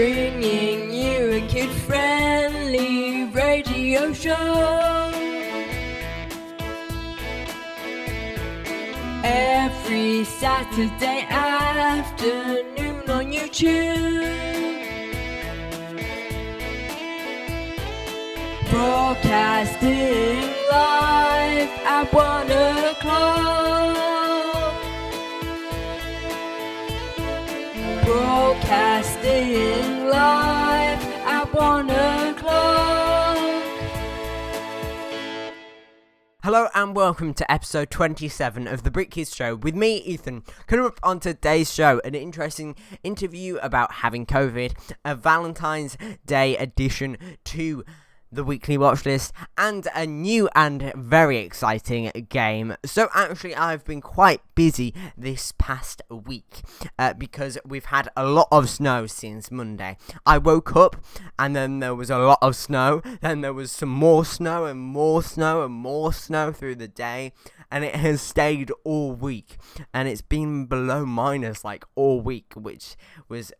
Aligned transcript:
bringing 0.00 0.90
you 0.90 1.32
a 1.32 1.40
kid 1.46 1.68
friendly 1.86 3.24
radio 3.34 4.14
show. 4.14 5.12
Every 9.22 10.24
Saturday 10.24 11.26
afternoon 11.28 13.10
on 13.10 13.30
YouTube. 13.30 14.24
Broadcasting 18.70 20.40
live 20.72 21.72
at 21.84 22.06
one 22.10 22.50
o'clock. 22.50 23.50
Broadcasting 28.06 29.79
Hello 36.50 36.66
and 36.74 36.96
welcome 36.96 37.32
to 37.34 37.48
episode 37.48 37.92
27 37.92 38.66
of 38.66 38.82
the 38.82 38.90
Brit 38.90 39.12
Kids 39.12 39.32
Show 39.32 39.54
with 39.54 39.76
me, 39.76 39.98
Ethan. 39.98 40.42
Coming 40.66 40.84
up 40.84 40.98
on 41.00 41.20
today's 41.20 41.72
show, 41.72 42.00
an 42.04 42.16
interesting 42.16 42.74
interview 43.04 43.58
about 43.58 43.92
having 43.92 44.26
COVID, 44.26 44.72
a 45.04 45.14
Valentine's 45.14 45.96
Day 46.26 46.56
edition 46.56 47.16
to 47.44 47.84
the 48.32 48.44
weekly 48.44 48.78
watch 48.78 49.04
list, 49.04 49.32
and 49.58 49.88
a 49.94 50.06
new 50.06 50.48
and 50.54 50.92
very 50.94 51.38
exciting 51.38 52.10
game. 52.28 52.76
So, 52.84 53.08
actually, 53.14 53.54
I've 53.54 53.84
been 53.84 54.00
quite 54.00 54.40
busy 54.54 54.94
this 55.16 55.52
past 55.58 56.02
week 56.08 56.62
uh, 56.98 57.14
because 57.14 57.58
we've 57.64 57.86
had 57.86 58.08
a 58.16 58.26
lot 58.26 58.48
of 58.50 58.68
snow 58.68 59.06
since 59.06 59.50
Monday. 59.50 59.96
I 60.24 60.38
woke 60.38 60.76
up 60.76 60.96
and 61.38 61.56
then 61.56 61.80
there 61.80 61.94
was 61.94 62.10
a 62.10 62.18
lot 62.18 62.38
of 62.42 62.56
snow, 62.56 63.02
then 63.20 63.40
there 63.40 63.52
was 63.52 63.72
some 63.72 63.88
more 63.88 64.24
snow 64.24 64.66
and 64.66 64.80
more 64.80 65.22
snow 65.22 65.64
and 65.64 65.74
more 65.74 66.12
snow 66.12 66.52
through 66.52 66.76
the 66.76 66.88
day, 66.88 67.32
and 67.70 67.84
it 67.84 67.96
has 67.96 68.20
stayed 68.20 68.70
all 68.84 69.12
week. 69.12 69.56
And 69.94 70.08
it's 70.08 70.22
been 70.22 70.66
below 70.66 71.06
minus 71.06 71.64
like 71.64 71.84
all 71.94 72.20
week, 72.20 72.52
which 72.54 72.96
was 73.28 73.52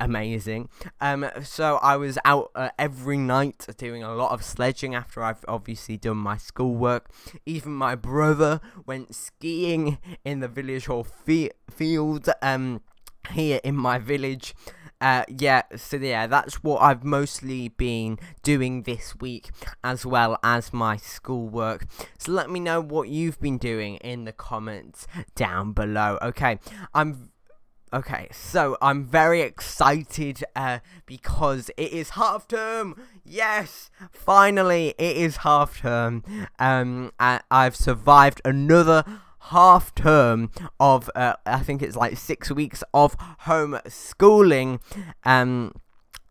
amazing. 0.00 0.68
Um, 1.00 1.28
so 1.42 1.76
I 1.82 1.96
was 1.96 2.18
out 2.24 2.50
uh, 2.54 2.70
every 2.78 3.18
night 3.18 3.66
doing 3.76 4.02
a 4.02 4.14
lot 4.14 4.32
of 4.32 4.42
sledging 4.42 4.94
after 4.94 5.22
I've 5.22 5.44
obviously 5.48 5.96
done 5.96 6.18
my 6.18 6.36
schoolwork. 6.36 7.10
Even 7.44 7.72
my 7.72 7.94
brother 7.94 8.60
went 8.84 9.14
skiing 9.14 9.98
in 10.24 10.40
the 10.40 10.48
village 10.48 10.86
hall 10.86 11.04
fi- 11.04 11.52
field 11.70 12.28
um, 12.42 12.82
here 13.30 13.60
in 13.64 13.76
my 13.76 13.98
village. 13.98 14.54
Uh, 15.00 15.24
yeah, 15.28 15.62
so 15.76 15.98
yeah, 15.98 16.26
that's 16.26 16.62
what 16.62 16.80
I've 16.80 17.04
mostly 17.04 17.68
been 17.68 18.18
doing 18.42 18.84
this 18.84 19.14
week, 19.20 19.50
as 19.84 20.06
well 20.06 20.38
as 20.42 20.72
my 20.72 20.96
schoolwork. 20.96 21.86
So 22.18 22.32
let 22.32 22.50
me 22.50 22.60
know 22.60 22.80
what 22.80 23.08
you've 23.08 23.38
been 23.38 23.58
doing 23.58 23.96
in 23.96 24.24
the 24.24 24.32
comments 24.32 25.06
down 25.34 25.72
below. 25.72 26.18
Okay, 26.22 26.58
I'm 26.94 27.30
Okay, 27.92 28.28
so 28.32 28.76
I'm 28.82 29.04
very 29.04 29.42
excited 29.42 30.42
uh, 30.56 30.80
because 31.06 31.70
it 31.76 31.92
is 31.92 32.10
half 32.10 32.48
term. 32.48 33.00
Yes, 33.24 33.90
finally, 34.10 34.94
it 34.98 35.16
is 35.16 35.38
half 35.38 35.80
term. 35.80 36.24
Um, 36.58 37.12
I've 37.20 37.76
survived 37.76 38.40
another 38.44 39.04
half 39.50 39.94
term 39.94 40.50
of 40.80 41.08
uh, 41.14 41.34
I 41.46 41.60
think 41.60 41.80
it's 41.80 41.96
like 41.96 42.16
six 42.18 42.50
weeks 42.50 42.82
of 42.92 43.16
homeschooling. 43.44 44.80
Um. 45.24 45.72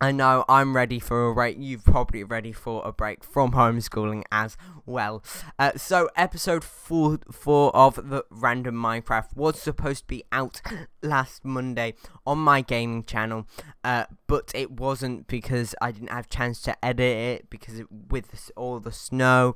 I 0.01 0.11
know 0.11 0.43
I'm 0.49 0.75
ready 0.75 0.99
for 0.99 1.29
a 1.29 1.33
break. 1.33 1.55
You're 1.57 1.79
probably 1.79 2.23
ready 2.23 2.51
for 2.51 2.85
a 2.85 2.91
break 2.91 3.23
from 3.23 3.53
homeschooling 3.53 4.23
as 4.29 4.57
well. 4.85 5.23
Uh, 5.57 5.71
so, 5.77 6.09
episode 6.17 6.65
four, 6.65 7.19
four 7.31 7.73
of 7.75 8.09
the 8.09 8.25
Random 8.29 8.75
Minecraft 8.75 9.35
was 9.35 9.59
supposed 9.59 10.01
to 10.01 10.07
be 10.07 10.23
out 10.33 10.61
last 11.01 11.45
Monday 11.45 11.93
on 12.27 12.39
my 12.39 12.61
gaming 12.61 13.05
channel, 13.05 13.47
uh, 13.85 14.05
but 14.27 14.51
it 14.53 14.71
wasn't 14.71 15.27
because 15.27 15.73
I 15.81 15.91
didn't 15.91 16.11
have 16.11 16.27
chance 16.27 16.61
to 16.63 16.85
edit 16.85 16.99
it 16.99 17.49
because 17.49 17.79
it, 17.79 17.87
with 17.91 18.51
all 18.57 18.79
the 18.81 18.91
snow 18.91 19.55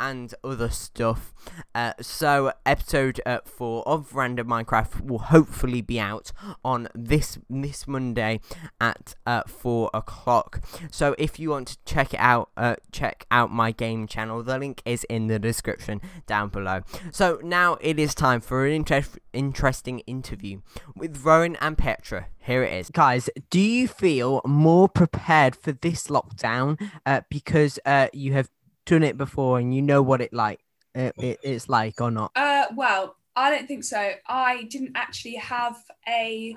and 0.00 0.34
other 0.42 0.68
stuff. 0.68 1.32
Uh, 1.74 1.92
so, 2.00 2.52
episode 2.64 3.20
uh, 3.24 3.38
four 3.44 3.86
of 3.86 4.14
Random 4.14 4.48
Minecraft 4.48 5.06
will 5.06 5.18
hopefully 5.18 5.80
be 5.80 6.00
out 6.00 6.32
on 6.64 6.88
this 6.94 7.38
this 7.48 7.86
Monday 7.86 8.40
at 8.80 9.14
uh, 9.26 9.42
four 9.76 9.90
o'clock. 9.92 10.60
So, 10.90 11.14
if 11.18 11.38
you 11.38 11.50
want 11.50 11.68
to 11.68 11.76
check 11.84 12.14
it 12.14 12.20
out, 12.20 12.48
uh, 12.56 12.76
check 12.92 13.26
out 13.30 13.50
my 13.50 13.72
game 13.72 14.06
channel. 14.06 14.42
The 14.42 14.58
link 14.58 14.80
is 14.86 15.04
in 15.04 15.26
the 15.26 15.38
description 15.38 16.00
down 16.26 16.48
below. 16.48 16.80
So 17.12 17.38
now 17.42 17.76
it 17.80 17.98
is 17.98 18.14
time 18.14 18.40
for 18.40 18.64
an 18.64 18.72
inter- 18.72 19.02
interesting 19.34 19.98
interview 20.00 20.60
with 20.94 21.24
Rowan 21.24 21.56
and 21.56 21.76
Petra. 21.76 22.28
Here 22.38 22.62
it 22.62 22.72
is, 22.72 22.90
guys. 22.90 23.28
Do 23.50 23.60
you 23.60 23.86
feel 23.86 24.40
more 24.46 24.88
prepared 24.88 25.54
for 25.54 25.72
this 25.72 26.06
lockdown 26.06 26.80
uh, 27.04 27.20
because 27.28 27.78
uh, 27.84 28.08
you 28.14 28.32
have 28.32 28.48
done 28.86 29.02
it 29.02 29.18
before 29.18 29.58
and 29.58 29.74
you 29.74 29.82
know 29.82 30.00
what 30.00 30.22
it 30.22 30.32
like? 30.32 30.60
Uh, 30.94 31.12
it, 31.18 31.38
it's 31.42 31.68
like 31.68 32.00
or 32.00 32.10
not? 32.10 32.32
Uh, 32.34 32.66
well, 32.74 33.16
I 33.34 33.50
don't 33.50 33.68
think 33.68 33.84
so. 33.84 34.12
I 34.26 34.62
didn't 34.70 34.92
actually 34.94 35.34
have 35.34 35.76
a 36.08 36.56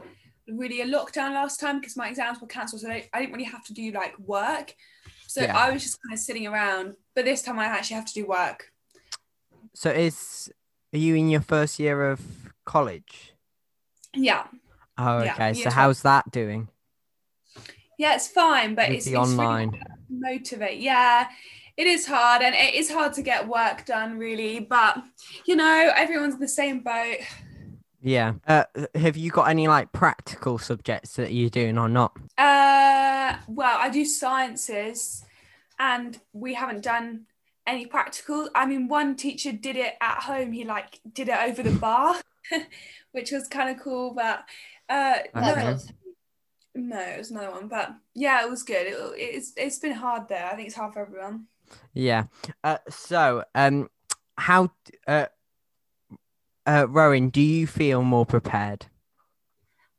really 0.52 0.82
a 0.82 0.86
lockdown 0.86 1.34
last 1.34 1.60
time 1.60 1.80
because 1.80 1.96
my 1.98 2.10
exams 2.10 2.40
were 2.42 2.48
cancelled, 2.48 2.82
so 2.82 2.90
I, 2.90 3.08
didn't 3.14 3.32
really 3.34 3.46
have 3.46 3.64
to 3.66 3.74
do 3.74 3.92
like 3.92 4.18
work. 4.20 4.76
So 5.28 5.42
Yeah. 5.42 5.58
I 5.58 5.72
was 5.72 5.84
just 5.84 6.00
kind 6.04 6.14
of 6.14 6.20
sitting 6.20 6.48
around. 6.48 6.96
But 7.16 7.26
this 7.26 7.42
time 7.42 7.60
I 7.60 7.66
actually 7.66 7.96
have 7.96 8.06
to 8.06 8.14
do 8.14 8.26
work. 8.28 8.72
So 9.76 9.90
is 9.92 10.52
are 10.94 10.98
you 10.98 11.16
in 11.16 11.30
your 11.30 11.42
first 11.42 11.80
year 11.80 12.10
of 12.10 12.22
college? 12.66 13.34
Yeah, 14.16 14.48
Oh, 14.98 15.18
okay. 15.20 15.48
year 15.48 15.56
So 15.56 15.62
12. 15.70 15.74
how's 15.74 16.02
that 16.02 16.32
doing? 16.32 16.68
yeah, 17.98 18.16
it's 18.16 18.28
fine, 18.28 18.76
but 18.76 18.90
With 18.90 18.98
it's, 18.98 19.06
the 19.06 19.12
it's 19.12 19.20
online. 19.20 19.72
to 19.74 19.80
motivate. 20.10 20.80
Yeah, 20.80 21.28
it 21.78 21.86
is 21.86 22.08
hard, 22.08 22.42
and 22.42 22.56
it 22.56 22.74
is 22.74 22.90
hard 22.92 23.14
to 23.14 23.22
get 23.22 23.48
work 23.48 23.86
done, 23.86 24.18
really. 24.18 24.60
But 24.60 24.98
you 25.46 25.56
know, 25.56 25.92
everyone's 25.96 26.34
in 26.36 26.40
the 26.40 26.48
same 26.48 26.80
boat. 26.80 27.18
Yeah. 28.02 28.34
Uh, 28.48 28.64
have 28.96 29.18
you 29.18 29.30
got 29.32 29.50
any 29.50 29.68
like 29.68 29.92
practical 29.92 30.58
subjects 30.58 31.16
that 31.18 31.34
you're 31.34 31.50
doing 31.50 31.78
or 31.78 31.90
not? 31.90 32.16
Uh, 32.38 33.36
well, 33.48 33.78
I 33.80 33.90
do 33.92 34.06
sciences, 34.06 35.26
and 35.78 36.20
we 36.34 36.54
haven't 36.54 36.82
done 36.84 37.26
any 37.68 37.86
practical. 37.86 38.50
I 38.56 38.66
mean, 38.66 38.88
one 38.88 39.16
teacher 39.16 39.52
did 39.52 39.76
it 39.76 39.96
at 40.02 40.24
home. 40.24 40.52
He 40.54 40.64
like 40.64 41.00
did 41.14 41.30
it 41.30 41.38
over 41.42 41.62
the 41.62 41.78
bar, 41.78 42.16
which 43.12 43.32
was 43.32 43.48
kind 43.48 43.70
of 43.70 43.84
cool. 43.84 44.14
But 44.14 44.46
uh, 44.88 45.16
no, 45.36 45.52
Okay. 45.52 45.78
no, 46.76 47.00
it 47.00 47.18
was 47.18 47.32
another 47.32 47.52
one. 47.52 47.68
But 47.68 47.94
yeah, 48.16 48.44
it 48.44 48.50
was 48.50 48.64
good. 48.64 48.88
It, 48.88 48.96
it's 49.18 49.54
it's 49.58 49.80
been 49.80 49.92
hard 49.94 50.28
there. 50.30 50.46
I 50.46 50.56
think 50.56 50.68
it's 50.68 50.78
hard 50.78 50.94
for 50.94 51.02
everyone. 51.02 51.46
Yeah. 51.94 52.24
Uh, 52.64 52.78
so, 52.90 53.44
um, 53.54 53.90
how, 54.40 54.72
uh, 55.08 55.28
uh, 56.70 56.86
Rowan, 56.88 57.30
do 57.30 57.42
you 57.42 57.66
feel 57.66 58.04
more 58.04 58.26
prepared? 58.26 58.86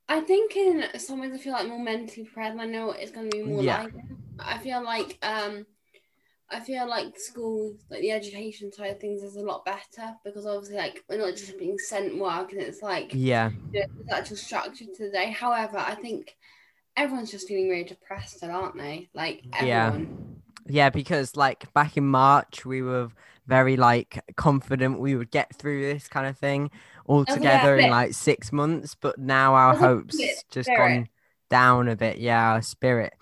I 0.09 0.21
think 0.21 0.57
in 0.57 0.85
some 0.99 1.21
ways 1.21 1.33
I 1.35 1.39
feel 1.39 1.53
like 1.53 1.69
more 1.69 1.79
mentally 1.79 2.25
prepared. 2.25 2.59
I 2.59 2.67
know 2.67 2.93
it's 2.93 3.11
going 3.11 3.31
to 3.31 3.37
be 3.37 3.43
more 3.45 3.63
Yeah. 3.63 3.83
like. 3.83 3.93
I 4.39 4.59
feel 4.59 4.83
like 4.83 5.19
um, 5.23 5.67
I 6.51 6.61
feel 6.61 6.89
like 6.89 7.19
school, 7.19 7.75
like 7.91 8.01
the 8.01 8.13
education 8.13 8.73
side 8.73 8.93
of 8.93 9.01
things, 9.01 9.23
is 9.23 9.37
a 9.37 9.41
lot 9.41 9.65
better 9.65 10.15
because 10.25 10.47
obviously, 10.47 10.77
like 10.77 11.05
we're 11.09 11.19
not 11.19 11.37
just 11.37 11.59
being 11.59 11.79
sent 11.79 12.19
work, 12.19 12.53
and 12.53 12.61
it's 12.61 12.83
like 12.83 13.15
Yeah. 13.15 13.51
you 13.73 13.81
know, 13.81 13.87
there's 14.09 14.21
actual 14.21 14.37
structure 14.37 14.85
to 14.85 15.05
the 15.07 15.11
day. 15.11 15.31
However, 15.31 15.79
I 15.79 15.95
think 15.95 16.37
everyone's 16.97 17.31
just 17.31 17.49
feeling 17.49 17.69
really 17.69 17.85
depressed, 17.85 18.43
aren't 18.43 18.77
they? 18.77 19.11
Like 19.15 19.45
Yeah. 19.61 19.97
Yeah, 20.67 20.91
because 20.91 21.37
like 21.37 21.73
back 21.73 21.97
in 21.97 22.07
March, 22.07 22.65
we 22.65 22.83
were 22.83 23.09
very 23.51 23.77
like 23.77 24.23
confident 24.37 25.01
we 25.01 25.17
would 25.17 25.31
get 25.31 25.55
through 25.57 25.83
this 25.83 26.07
kind 26.09 26.27
of 26.27 26.39
thing 26.39 26.71
all 27.05 27.25
together 27.25 27.77
in 27.77 27.91
like 27.91 28.15
six 28.15 28.53
months, 28.53 28.95
but 28.95 29.19
now 29.19 29.55
our 29.55 29.75
hopes 29.77 30.17
just 30.51 30.69
gone 30.69 31.09
down 31.51 31.89
a 31.89 31.97
bit. 31.97 32.19
Yeah, 32.19 32.53
our 32.53 32.63
spirit. 32.63 33.13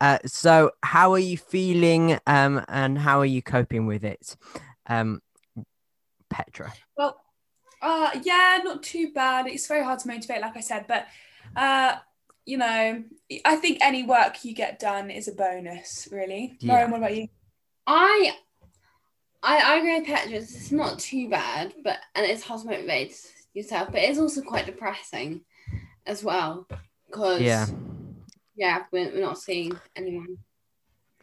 Uh, 0.00 0.18
so 0.24 0.70
how 0.82 1.12
are 1.12 1.18
you 1.18 1.36
feeling? 1.36 2.18
Um, 2.26 2.64
and 2.68 2.98
how 2.98 3.20
are 3.20 3.26
you 3.26 3.42
coping 3.42 3.86
with 3.86 4.04
it? 4.04 4.36
Um, 4.86 5.20
Petra. 6.30 6.72
Well, 6.96 7.20
uh, 7.82 8.10
yeah, 8.22 8.60
not 8.64 8.82
too 8.82 9.12
bad. 9.12 9.46
It's 9.46 9.66
very 9.66 9.84
hard 9.84 9.98
to 10.00 10.08
motivate, 10.08 10.40
like 10.40 10.56
I 10.56 10.60
said, 10.60 10.86
but 10.88 11.06
uh, 11.54 11.96
you 12.46 12.56
know, 12.56 13.04
I 13.44 13.56
think 13.56 13.78
any 13.82 14.02
work 14.02 14.44
you 14.44 14.54
get 14.54 14.78
done 14.78 15.10
is 15.10 15.28
a 15.28 15.32
bonus, 15.32 16.08
really. 16.10 16.56
Yeah. 16.60 16.72
Lauren, 16.72 16.90
what 16.90 16.98
about 16.98 17.16
you? 17.16 17.28
I, 17.86 18.32
I, 19.44 19.74
I 19.74 19.76
agree 19.76 19.98
with 19.98 20.06
Petra. 20.06 20.38
It's 20.38 20.54
it's 20.54 20.72
not 20.72 20.98
too 20.98 21.28
bad, 21.28 21.74
but 21.84 21.98
and 22.14 22.24
it's 22.24 22.42
hard 22.42 22.62
to 22.62 22.66
motivate 22.66 23.14
yourself, 23.52 23.88
but 23.92 24.00
it's 24.02 24.18
also 24.18 24.40
quite 24.40 24.66
depressing 24.66 25.42
as 26.06 26.24
well 26.24 26.66
because 27.06 27.40
Yeah. 27.42 27.66
yeah, 28.56 28.84
we're, 28.90 29.12
we're 29.12 29.20
not 29.20 29.38
seeing 29.38 29.78
anyone. 29.94 30.38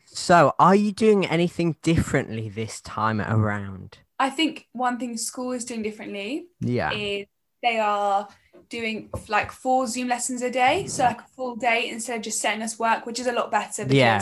So, 0.06 0.54
are 0.60 0.76
you 0.76 0.92
doing 0.92 1.26
anything 1.26 1.78
differently 1.82 2.50
this 2.50 2.80
time 2.82 3.22
around? 3.22 4.00
I 4.20 4.30
think 4.30 4.68
one 4.74 5.00
thing 5.00 5.18
school 5.18 5.52
is 5.54 5.66
doing 5.66 5.82
differently 5.82 6.46
Yeah. 6.60 6.92
is 6.94 7.26
they 7.64 7.80
are 7.80 8.28
doing 8.70 9.10
like 9.30 9.52
four 9.52 9.88
Zoom 9.88 10.08
lessons 10.10 10.42
a 10.42 10.50
day, 10.52 10.86
so 10.88 11.04
like 11.06 11.22
a 11.22 11.28
full 11.36 11.56
day 11.56 11.90
instead 11.90 12.18
of 12.18 12.22
just 12.22 12.40
setting 12.40 12.62
us 12.62 12.78
work, 12.78 13.06
which 13.06 13.20
is 13.20 13.28
a 13.28 13.32
lot 13.32 13.50
better 13.52 13.84
because 13.84 13.96
Yeah. 13.96 14.22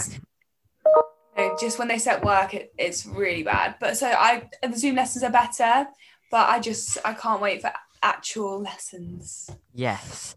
You 1.39 1.49
know, 1.49 1.57
just 1.59 1.79
when 1.79 1.87
they 1.87 1.97
set 1.97 2.23
work, 2.23 2.53
it, 2.53 2.73
it's 2.77 3.05
really 3.05 3.43
bad. 3.43 3.75
But 3.79 3.97
so 3.97 4.07
I 4.07 4.49
the 4.61 4.77
Zoom 4.77 4.95
lessons 4.95 5.23
are 5.23 5.31
better, 5.31 5.87
but 6.31 6.49
I 6.49 6.59
just 6.59 6.97
I 7.05 7.13
can't 7.13 7.41
wait 7.41 7.61
for 7.61 7.71
actual 8.01 8.61
lessons. 8.61 9.49
Yes. 9.73 10.35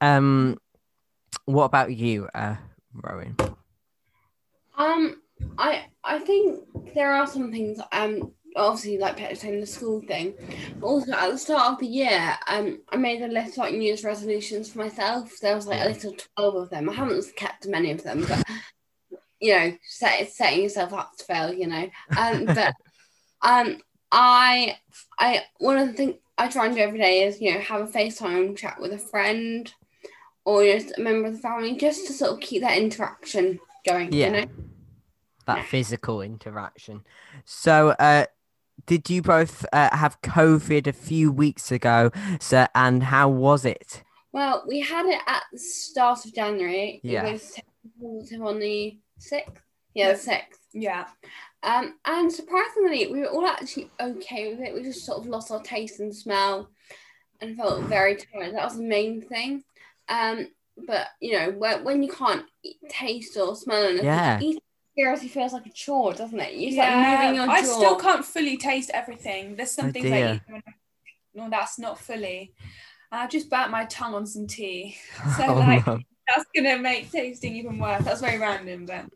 Um, 0.00 0.58
what 1.44 1.64
about 1.64 1.94
you, 1.94 2.28
uh, 2.34 2.56
Rowan? 2.92 3.36
Um, 4.76 5.22
I 5.58 5.86
I 6.04 6.18
think 6.18 6.94
there 6.94 7.12
are 7.12 7.26
some 7.26 7.50
things. 7.50 7.80
Um, 7.92 8.32
obviously 8.56 8.98
like 8.98 9.16
Petra 9.16 9.36
saying 9.36 9.60
the 9.60 9.66
school 9.66 10.00
thing, 10.00 10.34
but 10.80 10.86
also 10.86 11.12
at 11.12 11.30
the 11.30 11.38
start 11.38 11.74
of 11.74 11.78
the 11.78 11.86
year, 11.86 12.36
um, 12.46 12.80
I 12.88 12.96
made 12.96 13.22
a 13.22 13.28
list 13.28 13.52
of 13.52 13.58
like 13.58 13.74
New 13.74 13.82
Year's 13.82 14.04
resolutions 14.04 14.70
for 14.70 14.78
myself. 14.78 15.38
There 15.40 15.54
was 15.54 15.66
like 15.66 15.82
a 15.82 15.88
little 15.88 16.14
twelve 16.34 16.54
of 16.54 16.70
them. 16.70 16.88
I 16.88 16.94
haven't 16.94 17.24
kept 17.36 17.66
many 17.66 17.90
of 17.90 18.02
them, 18.02 18.24
but 18.26 18.42
you 19.40 19.54
know, 19.54 19.76
set, 19.82 20.30
setting 20.30 20.62
yourself 20.62 20.92
up 20.92 21.16
to 21.18 21.24
fail. 21.24 21.52
You 21.52 21.66
know, 21.66 21.88
um, 22.16 22.44
but 22.46 22.74
um, 23.42 23.78
I 24.12 24.78
I 25.18 25.44
one 25.58 25.78
of 25.78 25.88
the 25.88 25.94
things 25.94 26.14
I 26.38 26.48
try 26.48 26.66
and 26.66 26.74
do 26.74 26.80
every 26.80 26.98
day 26.98 27.24
is 27.24 27.40
you 27.40 27.54
know 27.54 27.60
have 27.60 27.82
a 27.82 27.86
FaceTime 27.86 28.56
chat 28.56 28.80
with 28.80 28.92
a 28.92 28.98
friend 28.98 29.72
or 30.44 30.64
just 30.64 30.96
a 30.96 31.00
member 31.00 31.28
of 31.28 31.34
the 31.34 31.40
family, 31.40 31.76
just 31.76 32.06
to 32.06 32.12
sort 32.12 32.30
of 32.32 32.40
keep 32.40 32.62
that 32.62 32.78
interaction 32.78 33.58
going. 33.84 34.12
Yeah. 34.12 34.26
You 34.26 34.32
know. 34.32 34.46
That 35.46 35.66
physical 35.66 36.22
interaction. 36.22 37.04
So, 37.44 37.90
uh, 37.90 38.26
did 38.86 39.08
you 39.08 39.22
both 39.22 39.64
uh, 39.72 39.96
have 39.96 40.20
COVID 40.22 40.88
a 40.88 40.92
few 40.92 41.30
weeks 41.30 41.70
ago? 41.70 42.10
sir? 42.40 42.68
and 42.74 43.02
how 43.02 43.28
was 43.28 43.64
it? 43.64 44.02
Well, 44.32 44.64
we 44.66 44.80
had 44.80 45.06
it 45.06 45.20
at 45.26 45.44
the 45.52 45.58
start 45.58 46.24
of 46.24 46.34
January. 46.34 47.00
Yeah. 47.02 47.26
It 47.26 47.32
was 47.32 47.60
positive 48.00 48.42
on 48.42 48.58
the 48.58 48.98
sixth. 49.18 49.62
Yeah, 49.94 50.12
the 50.12 50.18
sixth. 50.18 50.60
Yeah. 50.72 51.06
Um, 51.62 51.94
and 52.04 52.30
surprisingly, 52.30 53.10
we 53.10 53.20
were 53.20 53.28
all 53.30 53.46
actually 53.46 53.90
okay 54.00 54.50
with 54.50 54.60
it. 54.60 54.74
We 54.74 54.82
just 54.82 55.04
sort 55.06 55.18
of 55.18 55.26
lost 55.26 55.50
our 55.50 55.62
taste 55.62 56.00
and 56.00 56.14
smell, 56.14 56.70
and 57.40 57.56
felt 57.56 57.84
very 57.84 58.16
tired. 58.16 58.54
That 58.54 58.64
was 58.64 58.76
the 58.76 58.82
main 58.84 59.22
thing. 59.22 59.64
Um, 60.08 60.48
but 60.86 61.08
you 61.20 61.32
know, 61.38 61.50
when, 61.52 61.84
when 61.84 62.02
you 62.02 62.10
can't 62.10 62.44
eat, 62.62 62.76
taste 62.88 63.36
or 63.36 63.56
smell 63.56 63.84
anything, 63.84 64.04
Yeah. 64.06 64.38
eating 64.40 64.60
seriously 64.96 65.28
feels 65.28 65.52
like 65.52 65.66
a 65.66 65.72
chore, 65.72 66.12
doesn't 66.14 66.38
it? 66.38 66.54
You're 66.54 66.70
yeah, 66.72 67.00
like 67.00 67.20
moving 67.20 67.34
your 67.36 67.50
I 67.50 67.60
jaw. 67.62 67.66
still 67.66 67.96
can't 67.96 68.24
fully 68.24 68.56
taste 68.56 68.90
everything. 68.94 69.56
There's 69.56 69.70
some 69.72 69.86
Oh, 69.88 69.92
things 69.92 70.04
dear. 70.06 70.40
I 70.48 70.54
eat 70.56 70.62
no, 71.34 71.50
that's 71.50 71.78
not 71.78 71.98
fully. 71.98 72.54
And 73.12 73.20
I've 73.20 73.30
just 73.30 73.50
burnt 73.50 73.70
my 73.70 73.84
tongue 73.86 74.14
on 74.14 74.26
some 74.26 74.46
tea, 74.46 74.96
so 75.36 75.44
Oh, 75.48 75.54
like 75.54 75.86
no. 75.86 75.98
That's 76.26 76.46
gonna 76.54 76.78
make 76.78 77.10
tasting 77.10 77.54
even 77.56 77.78
worse. 77.78 78.04
That's 78.04 78.20
very 78.20 78.38
random, 78.38 78.86
but 78.86 79.06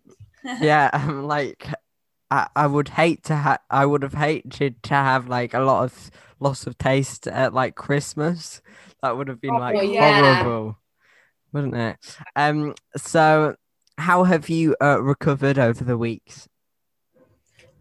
yeah, 0.61 0.91
um, 0.93 1.25
like 1.27 1.67
I, 2.31 2.49
I 2.57 2.67
would 2.67 2.89
hate 2.91 3.25
to 3.25 3.37
have. 3.37 3.61
I 3.71 3.87
would 3.87 4.03
have 4.03 4.15
hated 4.15 4.83
to 4.85 4.95
have 4.95 5.29
like 5.29 5.55
a 5.55 5.61
lot 5.61 5.85
of 5.85 6.11
loss 6.41 6.67
of 6.67 6.79
taste 6.79 7.27
at 7.27 7.55
like 7.55 7.75
Christmas. 7.75 8.63
That 9.03 9.17
would 9.17 9.29
have 9.29 9.41
been 9.41 9.57
like 9.57 9.77
Oh, 9.77 9.81
yeah. 9.83 10.43
horrible, 10.45 10.79
wouldn't 11.53 11.77
it? 11.77 12.17
Um. 12.37 12.75
So, 12.97 13.57
how 13.99 14.25
have 14.25 14.49
you 14.49 14.77
uh, 14.83 15.03
recovered 15.03 15.59
over 15.59 15.85
the 15.85 15.99
weeks? 15.99 16.49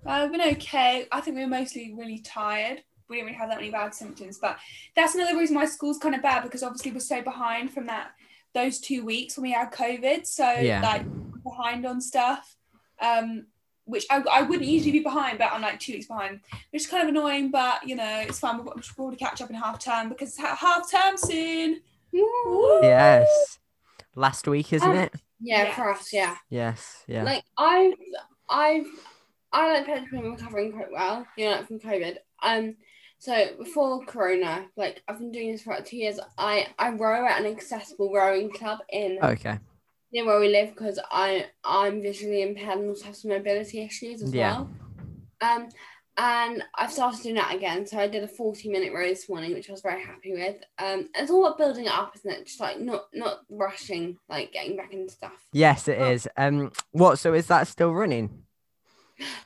I've 0.06 0.32
been 0.32 0.42
okay. 0.42 1.08
I 1.12 1.22
think 1.22 1.36
we 1.36 1.44
were 1.44 1.50
mostly 1.50 1.94
really 1.94 2.20
tired. 2.20 2.84
We 3.10 3.18
didn't 3.18 3.28
really 3.28 3.38
have 3.38 3.50
that 3.50 3.58
many 3.58 3.72
bad 3.72 3.94
symptoms, 3.94 4.38
but 4.40 4.58
that's 4.96 5.16
another 5.16 5.38
reason 5.38 5.56
why 5.56 5.66
school's 5.66 5.98
kind 5.98 6.16
of 6.16 6.22
bad 6.22 6.44
because 6.44 6.64
obviously 6.64 6.92
we're 6.92 7.00
so 7.00 7.22
behind 7.22 7.72
from 7.72 7.88
that 7.88 8.12
those 8.54 8.80
two 8.80 9.06
weeks 9.06 9.38
when 9.38 9.44
we 9.44 9.52
had 9.52 9.72
COVID. 9.72 10.26
So 10.26 10.50
Yeah. 10.52 10.82
like 10.82 11.06
behind 11.44 11.86
on 11.86 12.02
stuff, 12.02 12.56
um, 13.02 13.46
which 13.86 14.06
I, 14.12 14.24
I 14.32 14.42
wouldn't 14.44 14.68
usually 14.68 14.92
be 14.92 15.00
behind, 15.00 15.38
but 15.40 15.52
I'm 15.52 15.62
like 15.62 15.80
two 15.80 15.94
weeks 15.94 16.08
behind, 16.08 16.42
which 16.72 16.84
is 16.84 16.88
kind 16.88 17.04
of 17.04 17.10
annoying. 17.10 17.50
But 17.52 17.88
you 17.88 17.96
know, 17.96 18.20
it's 18.28 18.40
fine. 18.40 18.58
We'll, 18.58 18.66
we'll 18.66 18.84
probably 18.96 19.18
catch 19.18 19.42
up 19.42 19.50
in 19.50 19.56
half 19.56 19.80
term 19.80 20.10
because 20.10 20.30
it's 20.30 20.38
half 20.40 20.90
term 20.92 21.18
soon. 21.18 21.82
Woo! 22.12 22.80
Yes, 22.84 23.60
last 24.16 24.48
week, 24.48 24.74
isn't 24.74 24.88
Um, 24.90 24.96
it? 24.98 25.14
yeah, 25.40 25.64
Yes. 25.64 25.76
for 25.76 25.92
us, 25.92 26.14
yeah. 26.14 26.36
Yes. 26.50 27.04
Yeah. 27.08 27.24
Like 27.24 27.44
I've 27.58 27.94
I've 28.50 28.88
I 29.52 29.74
like 29.74 29.86
Petra's 29.88 30.10
been 30.12 30.32
recovering 30.32 30.72
quite 30.74 30.92
well, 30.92 31.26
you 31.38 31.46
know, 31.46 31.52
like 31.58 31.68
from 31.68 31.80
COVID. 31.80 32.18
Um 32.44 32.76
so 33.20 33.48
before 33.58 34.04
Corona, 34.06 34.66
like 34.78 35.04
I've 35.08 35.20
been 35.20 35.32
doing 35.32 35.52
this 35.52 35.62
for 35.64 35.74
like 35.74 35.86
two 35.86 35.98
years. 35.98 36.20
I 36.38 36.68
I 36.80 36.90
row 36.92 37.26
at 37.28 37.40
an 37.42 37.46
accessible 37.52 38.12
rowing 38.14 38.50
club 38.50 38.80
in 38.92 39.20
okay. 39.22 39.60
near 40.12 40.26
where 40.26 40.40
we 40.40 40.48
live 40.50 40.70
because 40.70 41.00
I 41.12 41.48
I'm 41.64 42.02
visually 42.02 42.42
impaired 42.42 42.80
and 42.80 42.90
also 42.90 43.06
have 43.06 43.16
some 43.16 43.32
mobility 43.32 43.82
issues 43.82 44.22
as 44.24 44.34
Yeah. 44.34 44.54
well. 44.54 44.70
Um 45.42 45.70
and 46.18 46.64
I've 46.76 46.92
started 46.92 47.22
doing 47.24 47.36
that 47.36 47.56
again. 47.56 47.86
So 47.88 47.98
I 47.98 48.08
did 48.08 48.24
a 48.24 48.28
40 48.28 48.70
minute 48.70 48.92
row 48.94 49.08
this 49.08 49.30
morning, 49.30 49.54
which 49.54 49.70
I 49.70 49.72
was 49.74 49.82
very 49.82 50.02
happy 50.02 50.34
with. 50.34 50.56
Um 50.78 51.10
it's 51.16 51.30
all 51.32 51.46
about 51.46 51.58
building 51.58 51.86
it 51.86 51.92
up, 51.92 52.14
isn't 52.16 52.32
it? 52.32 52.46
Just 52.48 52.60
like 52.60 52.80
not 52.80 53.06
not 53.14 53.40
rushing, 53.50 54.18
like 54.30 54.52
getting 54.54 54.76
back 54.78 54.94
into 54.94 55.14
stuff. 55.14 55.46
Yes, 55.54 55.88
it 55.88 55.98
Oh. 56.00 56.10
is. 56.10 56.28
Um. 56.38 56.72
What? 56.92 57.20
So 57.20 57.34
is 57.34 57.48
that 57.48 57.68
still 57.68 57.94
running? 57.94 58.44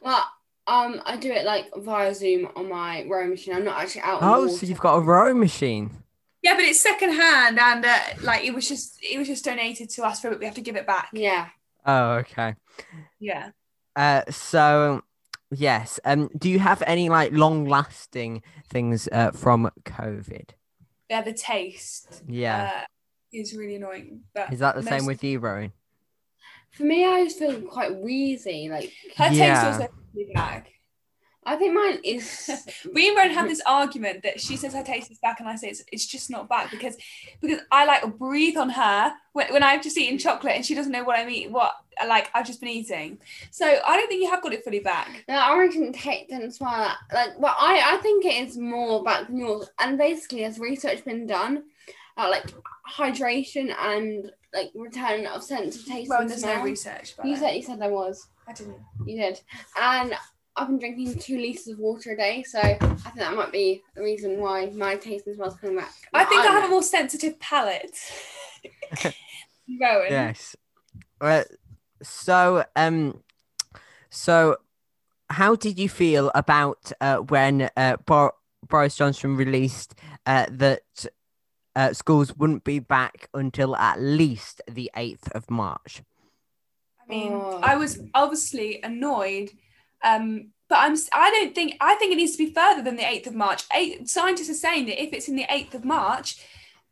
Well, 0.02 0.24
um, 0.68 1.02
I 1.06 1.18
do 1.18 1.32
it 1.32 1.46
like 1.46 1.70
via 1.78 2.14
Zoom 2.16 2.50
on 2.56 2.70
my 2.70 3.06
rowing 3.10 3.30
machine. 3.32 3.56
I'm 3.56 3.66
not 3.66 3.82
actually 3.82 4.02
out. 4.02 4.22
on 4.22 4.32
the 4.32 4.36
Oh, 4.38 4.42
water. 4.46 4.54
so 4.58 4.66
you've 4.66 4.80
got 4.80 4.96
a 4.96 5.02
rowing 5.02 5.40
machine. 5.40 5.92
Yeah, 6.42 6.56
but 6.56 6.64
it's 6.66 6.80
second 6.82 7.14
hand, 7.14 7.58
and 7.60 7.86
uh, 7.86 8.00
like 8.22 8.44
it 8.44 8.54
was 8.54 8.68
just 8.68 8.98
it 9.02 9.18
was 9.18 9.28
just 9.28 9.46
donated 9.46 9.90
to 9.92 10.04
us 10.04 10.20
for 10.22 10.32
it. 10.32 10.40
We 10.40 10.46
have 10.46 10.56
to 10.56 10.62
give 10.62 10.76
it 10.76 10.86
back. 10.88 11.10
Yeah. 11.14 11.48
Oh, 11.86 12.12
okay. 12.16 12.56
Yeah. 13.20 13.50
Uh, 13.96 14.24
so 14.30 15.04
yes. 15.52 16.00
Um, 16.04 16.30
do 16.38 16.50
you 16.50 16.60
have 16.60 16.82
any 16.88 17.10
like 17.10 17.32
long-lasting 17.32 18.42
things 18.70 19.08
uh, 19.12 19.32
from 19.32 19.70
COVID? 19.86 20.50
Yeah, 21.10 21.22
the 21.22 21.34
taste. 21.34 22.24
Yeah. 22.28 22.72
uh, 22.74 22.86
is 23.32 23.56
really 23.56 23.76
annoying. 23.76 24.22
But 24.34 24.52
Is 24.54 24.60
that 24.60 24.76
the 24.76 24.84
same 24.84 25.06
with 25.06 25.24
you, 25.24 25.40
Rowan? 25.40 25.72
For 26.74 26.84
me, 26.84 27.06
I 27.06 27.24
just 27.24 27.40
feel 27.40 27.62
quite 27.62 27.96
wheezy. 27.96 28.70
Like 28.70 28.92
her 29.18 29.32
Yeah. 29.32 29.54
taste 29.54 29.66
also 29.66 29.88
really 30.14 30.34
back? 30.34 30.70
I 31.46 31.56
think 31.58 31.74
mine 31.74 32.00
is. 32.04 32.50
We 32.94 33.10
and 33.10 33.18
Rowan 33.18 33.32
have 33.32 33.50
this 33.50 33.62
argument 33.66 34.24
that 34.24 34.40
she 34.40 34.56
says 34.56 34.74
her 34.74 34.84
taste 34.84 35.12
is 35.12 35.20
back, 35.20 35.40
and 35.40 35.50
I 35.50 35.56
say 35.56 35.70
it's, 35.70 35.84
it's 35.92 36.06
just 36.06 36.30
not 36.30 36.48
back 36.48 36.72
because 36.72 36.96
because 37.42 37.60
I 37.72 37.86
like 37.86 38.18
breathe 38.18 38.58
on 38.58 38.70
her 38.70 39.14
when, 39.34 39.52
when 39.52 39.64
I've 39.64 39.82
just 39.82 39.98
eaten 39.98 40.18
chocolate 40.18 40.54
and 40.56 40.66
she 40.66 40.74
doesn't 40.76 40.92
know 40.92 41.04
what 41.04 41.18
I'm 41.20 41.30
eating, 41.30 41.52
what 41.52 41.74
like 42.08 42.30
I've 42.34 42.46
just 42.48 42.60
been 42.62 42.70
eating. 42.70 43.20
So 43.52 43.66
I 43.66 43.98
don't 43.98 44.08
think 44.08 44.22
you 44.24 44.30
have 44.30 44.42
got 44.42 44.54
it 44.54 44.64
fully 44.64 44.80
back. 44.80 45.26
No, 45.28 45.36
I 45.36 45.58
reckon 45.58 45.92
take 45.92 46.30
didn't 46.30 46.52
smell 46.52 46.72
that. 46.72 46.98
Like, 47.14 47.32
but 47.40 47.56
I, 47.60 47.96
I 47.96 47.98
think 47.98 48.26
it 48.26 48.48
is 48.48 48.58
more 48.58 49.04
back 49.04 49.28
than 49.28 49.38
yours. 49.38 49.70
And 49.80 49.98
basically, 49.98 50.44
has 50.44 50.60
research 50.60 51.04
been 51.04 51.28
done, 51.28 51.64
uh, 52.18 52.30
like 52.30 52.54
hydration 52.92 53.74
and 53.78 54.32
like 54.54 54.72
return 54.76 55.26
of 55.26 55.44
sense 55.44 55.78
of 55.78 55.86
taste 55.86 56.10
Well, 56.10 56.28
there's 56.28 56.42
smell. 56.42 56.58
no 56.60 56.64
research. 56.64 57.14
About 57.14 57.28
You 57.28 57.36
said 57.38 57.52
you 57.56 57.62
said 57.64 57.80
there 57.80 57.90
was. 57.92 58.28
I 58.48 58.54
didn't. 58.54 58.78
You 59.06 59.18
did. 59.22 59.42
And 59.80 60.14
I've 60.56 60.68
been 60.68 60.78
drinking 60.80 61.18
two 61.18 61.38
liters 61.38 61.68
of 61.68 61.80
water 61.80 62.12
a 62.12 62.16
day, 62.18 62.44
so 62.44 62.60
I 62.60 62.76
think 62.78 63.16
that 63.16 63.34
might 63.36 63.52
be 63.52 63.82
the 63.96 64.04
reason 64.04 64.40
why 64.40 64.68
my 64.68 64.96
taste 64.96 65.26
and 65.26 65.36
smell's 65.36 65.56
coming 65.56 65.78
back. 65.78 65.92
I 66.14 66.26
think 66.26 66.42
I 66.42 66.44
don't 66.44 66.54
have 66.54 66.66
a 66.66 66.68
more 66.70 66.84
sensitive 66.84 67.40
palate. 67.40 67.98
Rowan. 69.82 70.08
Yes. 70.12 70.56
Uh, 71.20 71.44
so 72.02 72.66
um, 72.76 73.24
so 74.10 74.58
how 75.30 75.56
did 75.56 75.80
you 75.80 75.90
feel 75.90 76.32
about 76.36 76.92
uh, 77.02 77.18
when 77.18 77.70
uh, 77.76 77.98
Bor- 78.06 78.34
Boris 78.68 78.96
Johnson 78.96 79.36
released 79.36 79.96
uh, 80.26 80.46
that 80.52 81.06
uh, 81.76 81.94
schools 81.94 82.36
wouldn't 82.36 82.64
be 82.64 82.80
back 82.80 83.30
until 83.34 83.76
at 83.76 84.02
least 84.02 84.62
the 84.70 84.92
eighth 84.96 85.32
of 85.34 85.50
March? 85.50 86.02
I 87.02 87.10
mean, 87.10 87.34
Oh. 87.34 87.60
I 87.62 87.76
was 87.76 88.00
obviously 88.14 88.82
annoyed, 88.82 89.50
um, 90.04 90.50
but 90.70 90.78
I'm. 90.80 90.96
I 91.14 91.32
don't 91.32 91.54
think. 91.54 91.76
I 91.82 91.96
think 91.96 92.14
it 92.14 92.16
needs 92.16 92.34
to 92.34 92.46
be 92.46 92.54
further 92.54 92.82
than 92.82 92.96
the 92.96 93.08
eighth 93.08 93.28
of 93.28 93.36
March. 93.36 93.64
Eight, 93.74 94.08
scientists 94.10 94.50
are 94.50 94.54
saying 94.54 94.86
that 94.86 95.02
if 95.02 95.14
it's 95.14 95.28
in 95.28 95.36
the 95.36 95.46
eighth 95.50 95.76
of 95.76 95.84
March, 95.84 96.38